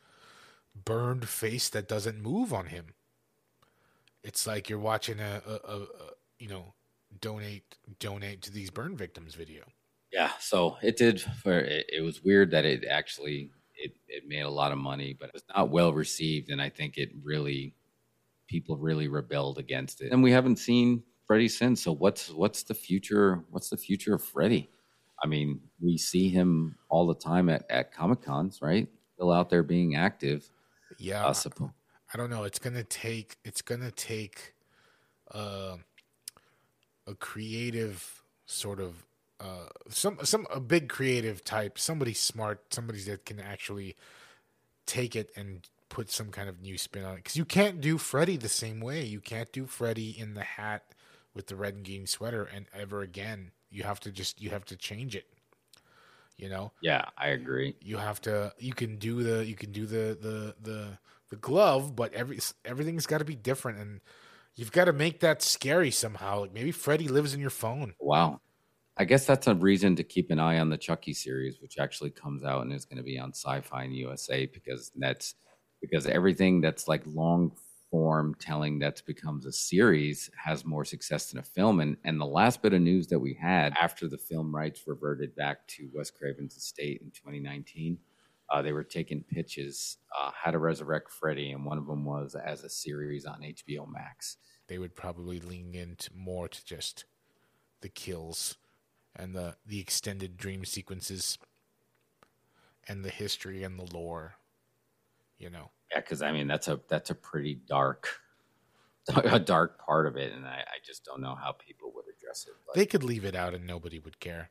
burned 0.85 1.29
face 1.29 1.69
that 1.69 1.87
doesn't 1.87 2.21
move 2.21 2.53
on 2.53 2.67
him. 2.67 2.95
It's 4.25 4.45
like 4.45 4.69
you're 4.69 4.81
watching 4.81 5.21
a, 5.21 5.41
a, 5.47 5.53
a, 5.53 5.77
a 5.83 5.87
you 6.41 6.49
know 6.49 6.75
donate 7.21 7.77
donate 8.01 8.43
to 8.43 8.51
these 8.51 8.71
burn 8.71 8.97
victims 8.97 9.37
video. 9.37 9.63
Yeah, 10.13 10.33
so 10.41 10.79
it 10.83 10.97
did. 10.97 11.21
For 11.21 11.61
it, 11.61 11.87
it 11.93 12.01
was 12.01 12.25
weird 12.25 12.51
that 12.51 12.65
it 12.65 12.85
actually 12.85 13.53
it 13.81 13.93
it 14.09 14.25
made 14.27 14.41
a 14.41 14.51
lot 14.51 14.73
of 14.73 14.79
money, 14.79 15.17
but 15.19 15.29
it 15.29 15.35
was 15.35 15.45
not 15.55 15.71
well 15.71 15.93
received, 15.93 16.51
and 16.51 16.61
I 16.61 16.69
think 16.69 16.99
it 16.99 17.11
really 17.23 17.75
people 18.49 18.77
really 18.77 19.09
rebelled 19.09 19.59
against 19.59 20.01
it. 20.01 20.13
And 20.13 20.23
we 20.23 20.33
haven't 20.33 20.57
seen 20.57 21.03
Freddy 21.27 21.49
since. 21.49 21.83
So 21.83 21.93
what's 21.93 22.31
what's 22.31 22.63
the 22.63 22.75
future? 22.75 23.45
What's 23.51 23.71
the 23.71 23.77
future 23.77 24.15
of 24.15 24.23
Freddy? 24.23 24.71
I 25.23 25.27
mean, 25.27 25.61
we 25.81 25.99
see 25.99 26.29
him 26.29 26.77
all 26.89 27.07
the 27.07 27.15
time 27.15 27.49
at 27.49 27.65
at 27.71 27.93
comic 27.93 28.23
cons, 28.23 28.61
right? 28.61 28.89
Still 29.15 29.33
out 29.33 29.51
there 29.51 29.63
being 29.63 29.97
active. 29.97 30.51
Yeah, 30.99 31.27
I 31.27 31.33
suppose. 31.33 31.71
I 32.13 32.17
don't 32.17 32.31
know. 32.31 32.45
It's 32.45 32.59
gonna 32.59 32.85
take. 32.85 33.37
It's 33.45 33.63
gonna 33.63 33.93
take 33.93 34.55
uh, 35.33 35.77
a 37.07 37.15
creative 37.15 38.23
sort 38.47 38.81
of 38.81 39.07
uh, 39.41 39.69
some 39.89 40.19
some 40.25 40.47
a 40.53 40.61
big 40.61 40.89
creative 40.89 41.45
type. 41.45 41.79
Somebody 41.79 42.15
smart. 42.15 42.73
Somebody 42.75 43.01
that 43.05 43.25
can 43.27 43.41
actually 43.41 43.97
take 44.87 45.17
it 45.17 45.31
and 45.37 45.69
put 45.89 46.11
some 46.11 46.31
kind 46.31 46.49
of 46.49 46.61
new 46.61 46.79
spin 46.79 47.05
on 47.05 47.15
it. 47.15 47.17
Because 47.19 47.37
you 47.37 47.45
can't 47.45 47.81
do 47.81 47.99
Freddy 47.99 48.37
the 48.37 48.49
same 48.49 48.81
way. 48.81 49.05
You 49.05 49.21
can't 49.21 49.53
do 49.53 49.67
Freddy 49.67 50.19
in 50.19 50.35
the 50.35 50.45
hat 50.45 50.95
with 51.35 51.47
the 51.49 51.57
red 51.57 51.75
and 51.75 51.85
green 51.85 52.07
sweater 52.07 52.45
and 52.45 52.67
ever 52.75 53.03
again. 53.03 53.53
You 53.71 53.85
have 53.85 54.01
to 54.01 54.13
just 54.13 54.41
you 54.41 54.51
have 54.51 54.65
to 54.67 54.77
change 54.77 55.17
it. 55.17 55.27
You 56.37 56.49
know 56.49 56.73
Yeah, 56.81 57.05
I 57.17 57.29
agree. 57.29 57.77
you 57.81 57.97
have 57.97 58.21
to 58.23 58.53
you 58.59 58.73
can 58.73 58.97
do 58.97 59.23
the 59.23 59.45
you 59.47 59.55
can 59.55 59.73
do 59.73 59.87
the 59.87 60.17
the 60.21 60.55
the 60.61 60.99
the 61.31 61.37
glove 61.37 61.97
but 61.97 62.13
every 62.13 62.39
everything's 62.65 63.07
got 63.07 63.19
to 63.19 63.25
be 63.25 63.37
different 63.37 63.79
and 63.79 64.01
you've 64.55 64.73
got 64.73 64.87
to 64.87 64.93
make 64.93 65.21
that 65.21 65.43
scary 65.43 65.91
somehow 65.91 66.41
like 66.41 66.53
maybe 66.53 66.73
freddy 66.73 67.09
lives 67.09 67.33
in 67.35 67.41
your 67.41 67.51
phone 67.51 67.95
Wow. 68.01 68.41
I 69.01 69.05
guess 69.05 69.25
that's 69.25 69.47
a 69.47 69.55
reason 69.55 69.97
to 69.97 70.05
keep 70.05 70.31
an 70.31 70.39
eye 70.39 70.59
on 70.59 70.69
the 70.69 70.77
Chucky 70.77 71.15
series, 71.15 71.63
which 71.63 71.79
actually 71.79 72.11
comes 72.11 72.45
out 72.45 72.61
and 72.61 72.71
is 72.71 72.85
going 72.85 72.99
to 72.99 73.03
be 73.03 73.19
on 73.19 73.33
Sci-Fi 73.33 73.85
and 73.85 73.97
USA 73.97 74.45
because 74.45 74.93
that's 74.95 75.37
because 75.81 76.07
everything 76.07 76.61
that's 76.61 76.87
like 76.87 77.03
long 77.07 77.51
form 77.91 78.37
telling 78.39 78.79
that 78.81 79.01
becomes 79.07 79.47
a 79.47 79.53
series 79.53 80.29
has 80.37 80.67
more 80.67 80.85
success 80.85 81.31
than 81.31 81.41
a 81.41 81.43
film. 81.43 81.81
And 81.81 81.97
and 82.05 82.21
the 82.21 82.27
last 82.27 82.61
bit 82.61 82.75
of 82.75 82.83
news 82.83 83.07
that 83.07 83.19
we 83.19 83.33
had 83.33 83.73
after 83.81 84.07
the 84.07 84.19
film 84.19 84.55
rights 84.55 84.83
reverted 84.87 85.35
back 85.35 85.67
to 85.69 85.89
Wes 85.95 86.11
Craven's 86.11 86.59
estate 86.59 87.01
in 87.01 87.11
2019, 87.11 87.97
uh, 88.51 88.61
they 88.61 88.75
were 88.75 88.85
taking 88.85 89.23
pitches 89.23 89.97
uh, 90.21 90.31
how 90.35 90.51
to 90.51 90.59
resurrect 90.59 91.11
Freddy, 91.11 91.53
and 91.53 91.65
one 91.65 91.79
of 91.79 91.87
them 91.87 92.05
was 92.05 92.35
as 92.35 92.65
a 92.65 92.69
series 92.69 93.25
on 93.25 93.41
HBO 93.41 93.91
Max. 93.91 94.37
They 94.69 94.77
would 94.77 94.95
probably 94.95 95.41
lean 95.41 95.75
into 95.75 96.11
more 96.15 96.49
to 96.49 96.65
just 96.67 97.07
the 97.81 97.89
kills 97.89 98.59
and 99.17 99.35
the 99.35 99.57
the 99.67 99.81
extended 99.81 100.37
dream 100.37 100.65
sequences 100.65 101.39
and 102.89 103.05
the 103.05 103.11
history 103.11 103.63
and 103.63 103.79
the 103.79 103.95
lore. 103.95 104.35
You 105.39 105.51
know. 105.51 105.71
Yeah, 105.91 106.01
because 106.01 106.23
I 106.23 106.33
mean 106.33 106.47
that's 106.47 106.69
a 106.69 106.81
that's 106.89 107.11
a 107.11 107.15
pretty 107.15 107.55
dark, 107.67 108.09
a 109.15 109.39
dark 109.39 109.85
part 109.85 110.07
of 110.07 110.17
it, 110.17 110.33
and 110.33 110.47
I, 110.47 110.65
I 110.67 110.79
just 110.85 111.05
don't 111.05 111.21
know 111.21 111.35
how 111.35 111.53
people 111.53 111.93
would 111.95 112.05
address 112.17 112.47
it. 112.47 112.55
But. 112.67 112.77
They 112.77 112.87
could 112.87 113.05
leave 113.05 113.25
it 113.25 113.35
out 113.35 113.55
and 113.55 113.67
nobody 113.67 113.99
would 113.99 114.21
care. 114.21 114.51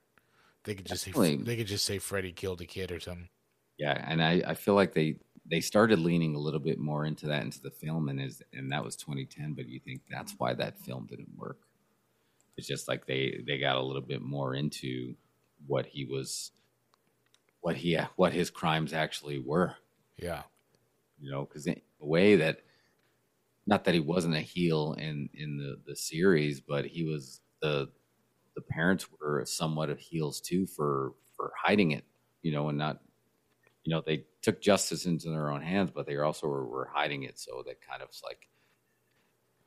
They 0.64 0.76
could 0.76 0.86
just 0.86 1.06
Definitely. 1.06 1.38
say 1.38 1.44
they 1.44 1.58
could 1.58 1.68
just 1.68 1.86
say 1.86 2.00
Freddy 2.00 2.32
killed 2.32 2.62
a 2.62 2.66
kid 2.66 2.92
or 2.92 3.00
something. 3.00 3.30
Yeah, 3.78 4.04
and 4.06 4.22
I, 4.22 4.44
I 4.46 4.54
feel 4.56 4.74
like 4.74 4.94
they 4.94 5.16
they 5.50 5.62
started 5.62 6.00
leaning 6.00 6.36
a 6.36 6.40
little 6.40 6.60
bit 6.60 6.80
more 6.80 7.06
into 7.06 7.28
that 7.28 7.44
into 7.44 7.62
the 7.62 7.72
film, 7.72 8.10
and 8.10 8.22
is 8.22 8.42
and 8.54 8.72
that 8.72 8.84
was 8.84 8.96
2010. 8.98 9.54
But 9.54 9.70
you 9.70 9.80
think 9.80 10.02
that's 10.10 10.36
why 10.38 10.54
that 10.54 10.80
film 10.80 11.08
didn't 11.10 11.30
work? 11.38 11.60
It's 12.60 12.68
just 12.68 12.90
like 12.90 13.08
they 13.08 13.42
they 13.48 13.58
got 13.58 13.78
a 13.78 13.82
little 13.82 14.02
bit 14.02 14.22
more 14.22 14.54
into 14.54 15.16
what 15.66 15.86
he 15.86 16.04
was, 16.04 16.52
what 17.62 17.78
he 17.78 17.98
what 18.18 18.34
his 18.34 18.50
crimes 18.50 18.92
actually 18.92 19.40
were. 19.40 19.78
Yeah, 20.18 20.44
you 21.18 21.32
know, 21.32 21.46
because 21.46 21.64
the 21.64 21.82
way 22.02 22.36
that 22.36 22.64
not 23.66 23.86
that 23.86 23.94
he 23.94 24.02
wasn't 24.02 24.36
a 24.36 24.42
heel 24.42 24.94
in 25.00 25.30
in 25.34 25.58
the 25.58 25.80
the 25.88 25.96
series, 25.96 26.60
but 26.60 26.86
he 26.86 27.06
was 27.06 27.40
the 27.62 27.90
the 28.56 28.62
parents 28.62 29.08
were 29.22 29.46
somewhat 29.46 29.90
of 29.90 30.00
heels 30.00 30.42
too 30.42 30.68
for 30.68 31.14
for 31.38 31.54
hiding 31.58 31.92
it, 31.92 32.04
you 32.42 32.52
know, 32.52 32.68
and 32.68 32.78
not 32.78 33.00
you 33.86 33.96
know 33.96 34.04
they 34.06 34.26
took 34.42 34.62
justice 34.62 35.06
into 35.06 35.30
their 35.30 35.50
own 35.50 35.62
hands, 35.62 35.92
but 35.96 36.06
they 36.06 36.18
also 36.18 36.48
were, 36.48 36.68
were 36.68 36.90
hiding 36.94 37.24
it, 37.24 37.40
so 37.40 37.64
they 37.66 37.76
kind 37.90 38.02
of 38.02 38.10
like 38.24 38.50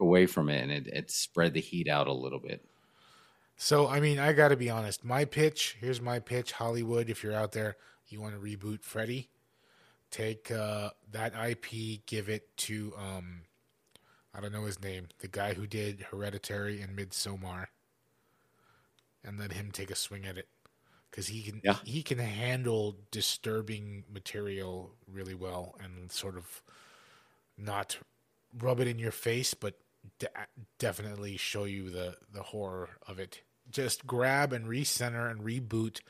away 0.00 0.26
from 0.26 0.48
it, 0.48 0.62
and 0.62 0.70
it, 0.70 0.86
it 0.88 1.10
spread 1.10 1.54
the 1.54 1.60
heat 1.60 1.88
out 1.88 2.08
a 2.08 2.12
little 2.12 2.40
bit. 2.40 2.68
So, 3.62 3.86
I 3.86 4.00
mean, 4.00 4.18
I 4.18 4.32
got 4.32 4.48
to 4.48 4.56
be 4.56 4.70
honest. 4.70 5.04
My 5.04 5.24
pitch 5.24 5.76
here's 5.78 6.00
my 6.00 6.18
pitch 6.18 6.50
Hollywood, 6.50 7.08
if 7.08 7.22
you're 7.22 7.32
out 7.32 7.52
there, 7.52 7.76
you 8.08 8.20
want 8.20 8.34
to 8.34 8.40
reboot 8.40 8.82
Freddy, 8.82 9.30
take 10.10 10.50
uh, 10.50 10.90
that 11.12 11.32
IP, 11.32 12.04
give 12.04 12.28
it 12.28 12.56
to, 12.56 12.92
um, 12.98 13.42
I 14.34 14.40
don't 14.40 14.50
know 14.50 14.64
his 14.64 14.82
name, 14.82 15.06
the 15.20 15.28
guy 15.28 15.54
who 15.54 15.68
did 15.68 16.06
Hereditary 16.10 16.80
and 16.80 16.98
Midsommar, 16.98 17.66
and 19.22 19.38
let 19.38 19.52
him 19.52 19.70
take 19.70 19.92
a 19.92 19.94
swing 19.94 20.26
at 20.26 20.36
it. 20.36 20.48
Because 21.08 21.28
he 21.28 21.42
can 21.42 21.60
yeah. 21.62 21.76
he 21.84 22.02
can 22.02 22.18
handle 22.18 22.96
disturbing 23.12 24.02
material 24.12 24.90
really 25.06 25.34
well 25.34 25.76
and 25.78 26.10
sort 26.10 26.36
of 26.36 26.62
not 27.56 27.98
rub 28.58 28.80
it 28.80 28.88
in 28.88 28.98
your 28.98 29.12
face, 29.12 29.54
but 29.54 29.78
de- 30.18 30.26
definitely 30.80 31.36
show 31.36 31.62
you 31.62 31.90
the 31.90 32.16
the 32.32 32.42
horror 32.42 32.88
of 33.06 33.20
it 33.20 33.42
just 33.72 34.06
grab 34.06 34.52
and 34.52 34.66
recenter 34.66 35.30
and 35.30 35.40
reboot 35.40 36.00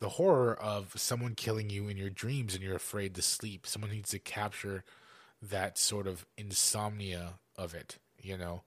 the 0.00 0.10
horror 0.10 0.54
of 0.54 0.92
someone 0.96 1.34
killing 1.34 1.70
you 1.70 1.88
in 1.88 1.96
your 1.96 2.10
dreams 2.10 2.54
and 2.54 2.62
you're 2.62 2.74
afraid 2.74 3.14
to 3.14 3.22
sleep. 3.22 3.66
Someone 3.66 3.92
needs 3.92 4.10
to 4.10 4.18
capture 4.18 4.84
that 5.40 5.78
sort 5.78 6.06
of 6.06 6.26
insomnia 6.36 7.34
of 7.56 7.74
it, 7.74 7.98
you 8.20 8.36
know, 8.36 8.62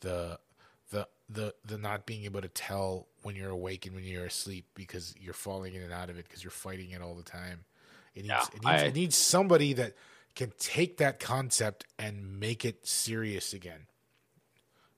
the 0.00 0.38
the 0.90 1.08
the 1.28 1.54
the 1.64 1.78
not 1.78 2.06
being 2.06 2.24
able 2.24 2.40
to 2.40 2.48
tell 2.48 3.08
when 3.22 3.34
you're 3.34 3.50
awake 3.50 3.86
and 3.86 3.94
when 3.94 4.04
you're 4.04 4.26
asleep 4.26 4.66
because 4.74 5.14
you're 5.20 5.34
falling 5.34 5.74
in 5.74 5.82
and 5.82 5.92
out 5.92 6.10
of 6.10 6.18
it 6.18 6.26
because 6.28 6.44
you're 6.44 6.50
fighting 6.50 6.90
it 6.90 7.02
all 7.02 7.14
the 7.14 7.22
time. 7.22 7.64
It 8.14 8.22
needs, 8.22 8.28
yeah, 8.28 8.42
it, 8.42 8.64
needs 8.64 8.82
I, 8.82 8.86
it 8.86 8.94
needs 8.94 9.16
somebody 9.16 9.72
that 9.74 9.94
can 10.34 10.52
take 10.58 10.98
that 10.98 11.18
concept 11.18 11.84
and 11.98 12.38
make 12.38 12.64
it 12.64 12.86
serious 12.86 13.52
again. 13.52 13.86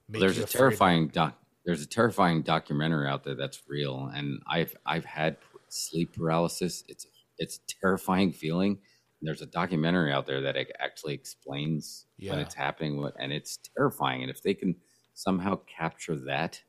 There's 0.07 0.37
a 0.37 0.45
terrifying 0.45 1.07
doc 1.07 1.35
there's 1.65 1.81
a 1.81 1.87
terrifying 1.87 2.41
documentary 2.41 3.07
out 3.07 3.23
there 3.23 3.35
that's 3.35 3.61
real, 3.67 4.11
and 4.13 4.41
I've 4.47 4.75
I've 4.85 5.05
had 5.05 5.37
sleep 5.67 6.15
paralysis. 6.15 6.83
It's 6.87 7.05
it's 7.37 7.57
a 7.57 7.75
terrifying 7.81 8.31
feeling. 8.31 8.79
There's 9.21 9.41
a 9.41 9.45
documentary 9.45 10.13
out 10.13 10.25
there 10.25 10.41
that 10.41 10.55
actually 10.79 11.13
explains 11.13 12.05
yeah. 12.17 12.31
when 12.31 12.39
it's 12.39 12.55
happening, 12.55 13.05
and 13.19 13.33
it's 13.33 13.59
terrifying. 13.75 14.21
And 14.21 14.31
if 14.31 14.41
they 14.41 14.53
can 14.53 14.75
somehow 15.13 15.59
capture 15.67 16.15
that, 16.27 16.61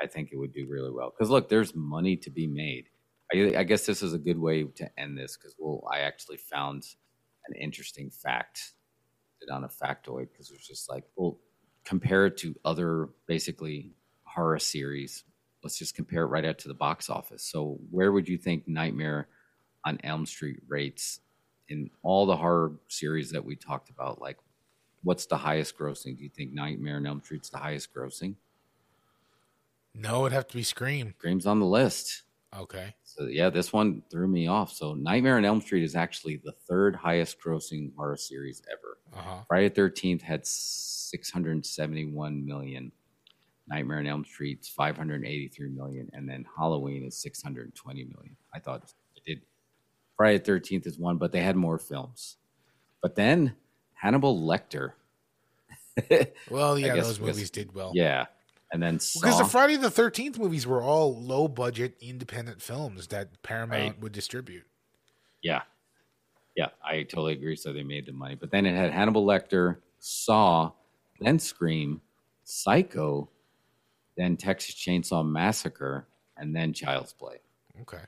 I 0.00 0.06
think 0.06 0.30
it 0.30 0.36
would 0.36 0.52
do 0.52 0.66
really 0.68 0.90
well. 0.90 1.10
Because 1.10 1.30
look, 1.30 1.48
there's 1.48 1.74
money 1.74 2.16
to 2.18 2.30
be 2.30 2.46
made. 2.46 2.88
I, 3.32 3.54
I 3.56 3.64
guess 3.64 3.86
this 3.86 4.02
is 4.02 4.12
a 4.12 4.18
good 4.18 4.38
way 4.38 4.64
to 4.64 4.90
end 4.98 5.16
this 5.18 5.36
because 5.36 5.54
well, 5.58 5.82
I 5.92 6.00
actually 6.00 6.36
found 6.36 6.84
an 7.48 7.54
interesting 7.60 8.10
fact 8.10 8.74
on 9.50 9.64
a 9.64 9.68
factoid 9.68 10.28
because 10.30 10.50
it's 10.50 10.66
just 10.66 10.90
like, 10.90 11.04
well, 11.16 11.38
compare 11.84 12.26
it 12.26 12.36
to 12.38 12.54
other 12.64 13.08
basically 13.26 13.95
horror 14.36 14.60
series. 14.60 15.24
Let's 15.64 15.78
just 15.78 15.96
compare 15.96 16.22
it 16.22 16.26
right 16.26 16.44
out 16.44 16.58
to 16.58 16.68
the 16.68 16.74
box 16.74 17.10
office. 17.10 17.42
So, 17.42 17.78
where 17.90 18.12
would 18.12 18.28
you 18.28 18.38
think 18.38 18.68
Nightmare 18.68 19.26
on 19.84 19.98
Elm 20.04 20.26
Street 20.26 20.62
rates 20.68 21.20
in 21.68 21.90
all 22.02 22.26
the 22.26 22.36
horror 22.36 22.72
series 22.86 23.32
that 23.32 23.44
we 23.44 23.56
talked 23.56 23.90
about? 23.90 24.20
Like, 24.20 24.38
what's 25.02 25.26
the 25.26 25.36
highest 25.36 25.76
grossing? 25.76 26.16
Do 26.16 26.22
you 26.22 26.30
think 26.30 26.52
Nightmare 26.52 26.96
on 26.96 27.06
Elm 27.06 27.20
Street's 27.24 27.50
the 27.50 27.58
highest 27.58 27.92
grossing? 27.92 28.36
No, 29.94 30.26
it'd 30.26 30.34
have 30.34 30.46
to 30.48 30.56
be 30.56 30.62
Scream. 30.62 31.14
Scream's 31.18 31.46
on 31.46 31.58
the 31.58 31.66
list. 31.66 32.22
Okay. 32.56 32.94
So 33.04 33.24
yeah, 33.24 33.50
this 33.50 33.72
one 33.72 34.02
threw 34.10 34.28
me 34.28 34.46
off. 34.46 34.72
So 34.72 34.94
Nightmare 34.94 35.36
on 35.36 35.44
Elm 35.44 35.60
Street 35.60 35.82
is 35.82 35.96
actually 35.96 36.40
the 36.44 36.52
third 36.68 36.94
highest 36.94 37.40
grossing 37.40 37.90
horror 37.96 38.16
series 38.16 38.62
ever. 38.70 38.98
Uh-huh. 39.18 39.40
Friday 39.48 39.68
the 39.68 39.74
Thirteenth 39.74 40.22
had 40.22 40.46
six 40.46 41.30
hundred 41.30 41.64
seventy-one 41.66 42.46
million. 42.46 42.92
Nightmare 43.68 43.98
on 43.98 44.06
Elm 44.06 44.24
Street's 44.24 44.68
583 44.68 45.68
million, 45.70 46.08
and 46.12 46.28
then 46.28 46.46
Halloween 46.56 47.04
is 47.04 47.16
620 47.18 48.04
million. 48.04 48.36
I 48.54 48.58
thought 48.58 48.92
it 49.16 49.22
did. 49.26 49.42
Friday 50.16 50.38
the 50.38 50.52
13th 50.52 50.86
is 50.86 50.98
one, 50.98 51.18
but 51.18 51.32
they 51.32 51.42
had 51.42 51.56
more 51.56 51.78
films. 51.78 52.36
But 53.02 53.16
then 53.16 53.54
Hannibal 53.94 54.40
Lecter. 54.40 54.92
well, 56.50 56.78
yeah, 56.78 56.94
those 56.94 57.20
movies 57.20 57.50
did 57.50 57.74
well. 57.74 57.92
Yeah. 57.94 58.26
And 58.72 58.82
then 58.82 58.98
Saw. 58.98 59.20
because 59.20 59.38
the 59.38 59.44
Friday 59.44 59.76
the 59.76 59.88
13th 59.88 60.38
movies 60.38 60.66
were 60.66 60.82
all 60.82 61.20
low 61.20 61.48
budget 61.48 61.96
independent 62.00 62.60
films 62.60 63.08
that 63.08 63.42
Paramount 63.42 63.82
right. 63.94 64.00
would 64.00 64.12
distribute. 64.12 64.64
Yeah. 65.42 65.62
Yeah, 66.56 66.68
I 66.84 67.02
totally 67.02 67.34
agree. 67.34 67.56
So 67.56 67.72
they 67.72 67.82
made 67.82 68.06
the 68.06 68.12
money. 68.12 68.34
But 68.34 68.50
then 68.50 68.66
it 68.66 68.74
had 68.74 68.90
Hannibal 68.90 69.26
Lecter, 69.26 69.76
Saw, 69.98 70.72
then 71.20 71.38
Scream, 71.38 72.00
Psycho, 72.44 73.28
then 74.16 74.36
Texas 74.36 74.74
Chainsaw 74.74 75.26
Massacre, 75.26 76.06
and 76.36 76.54
then 76.54 76.72
Child's 76.72 77.12
Play. 77.12 77.36
Okay. 77.82 77.98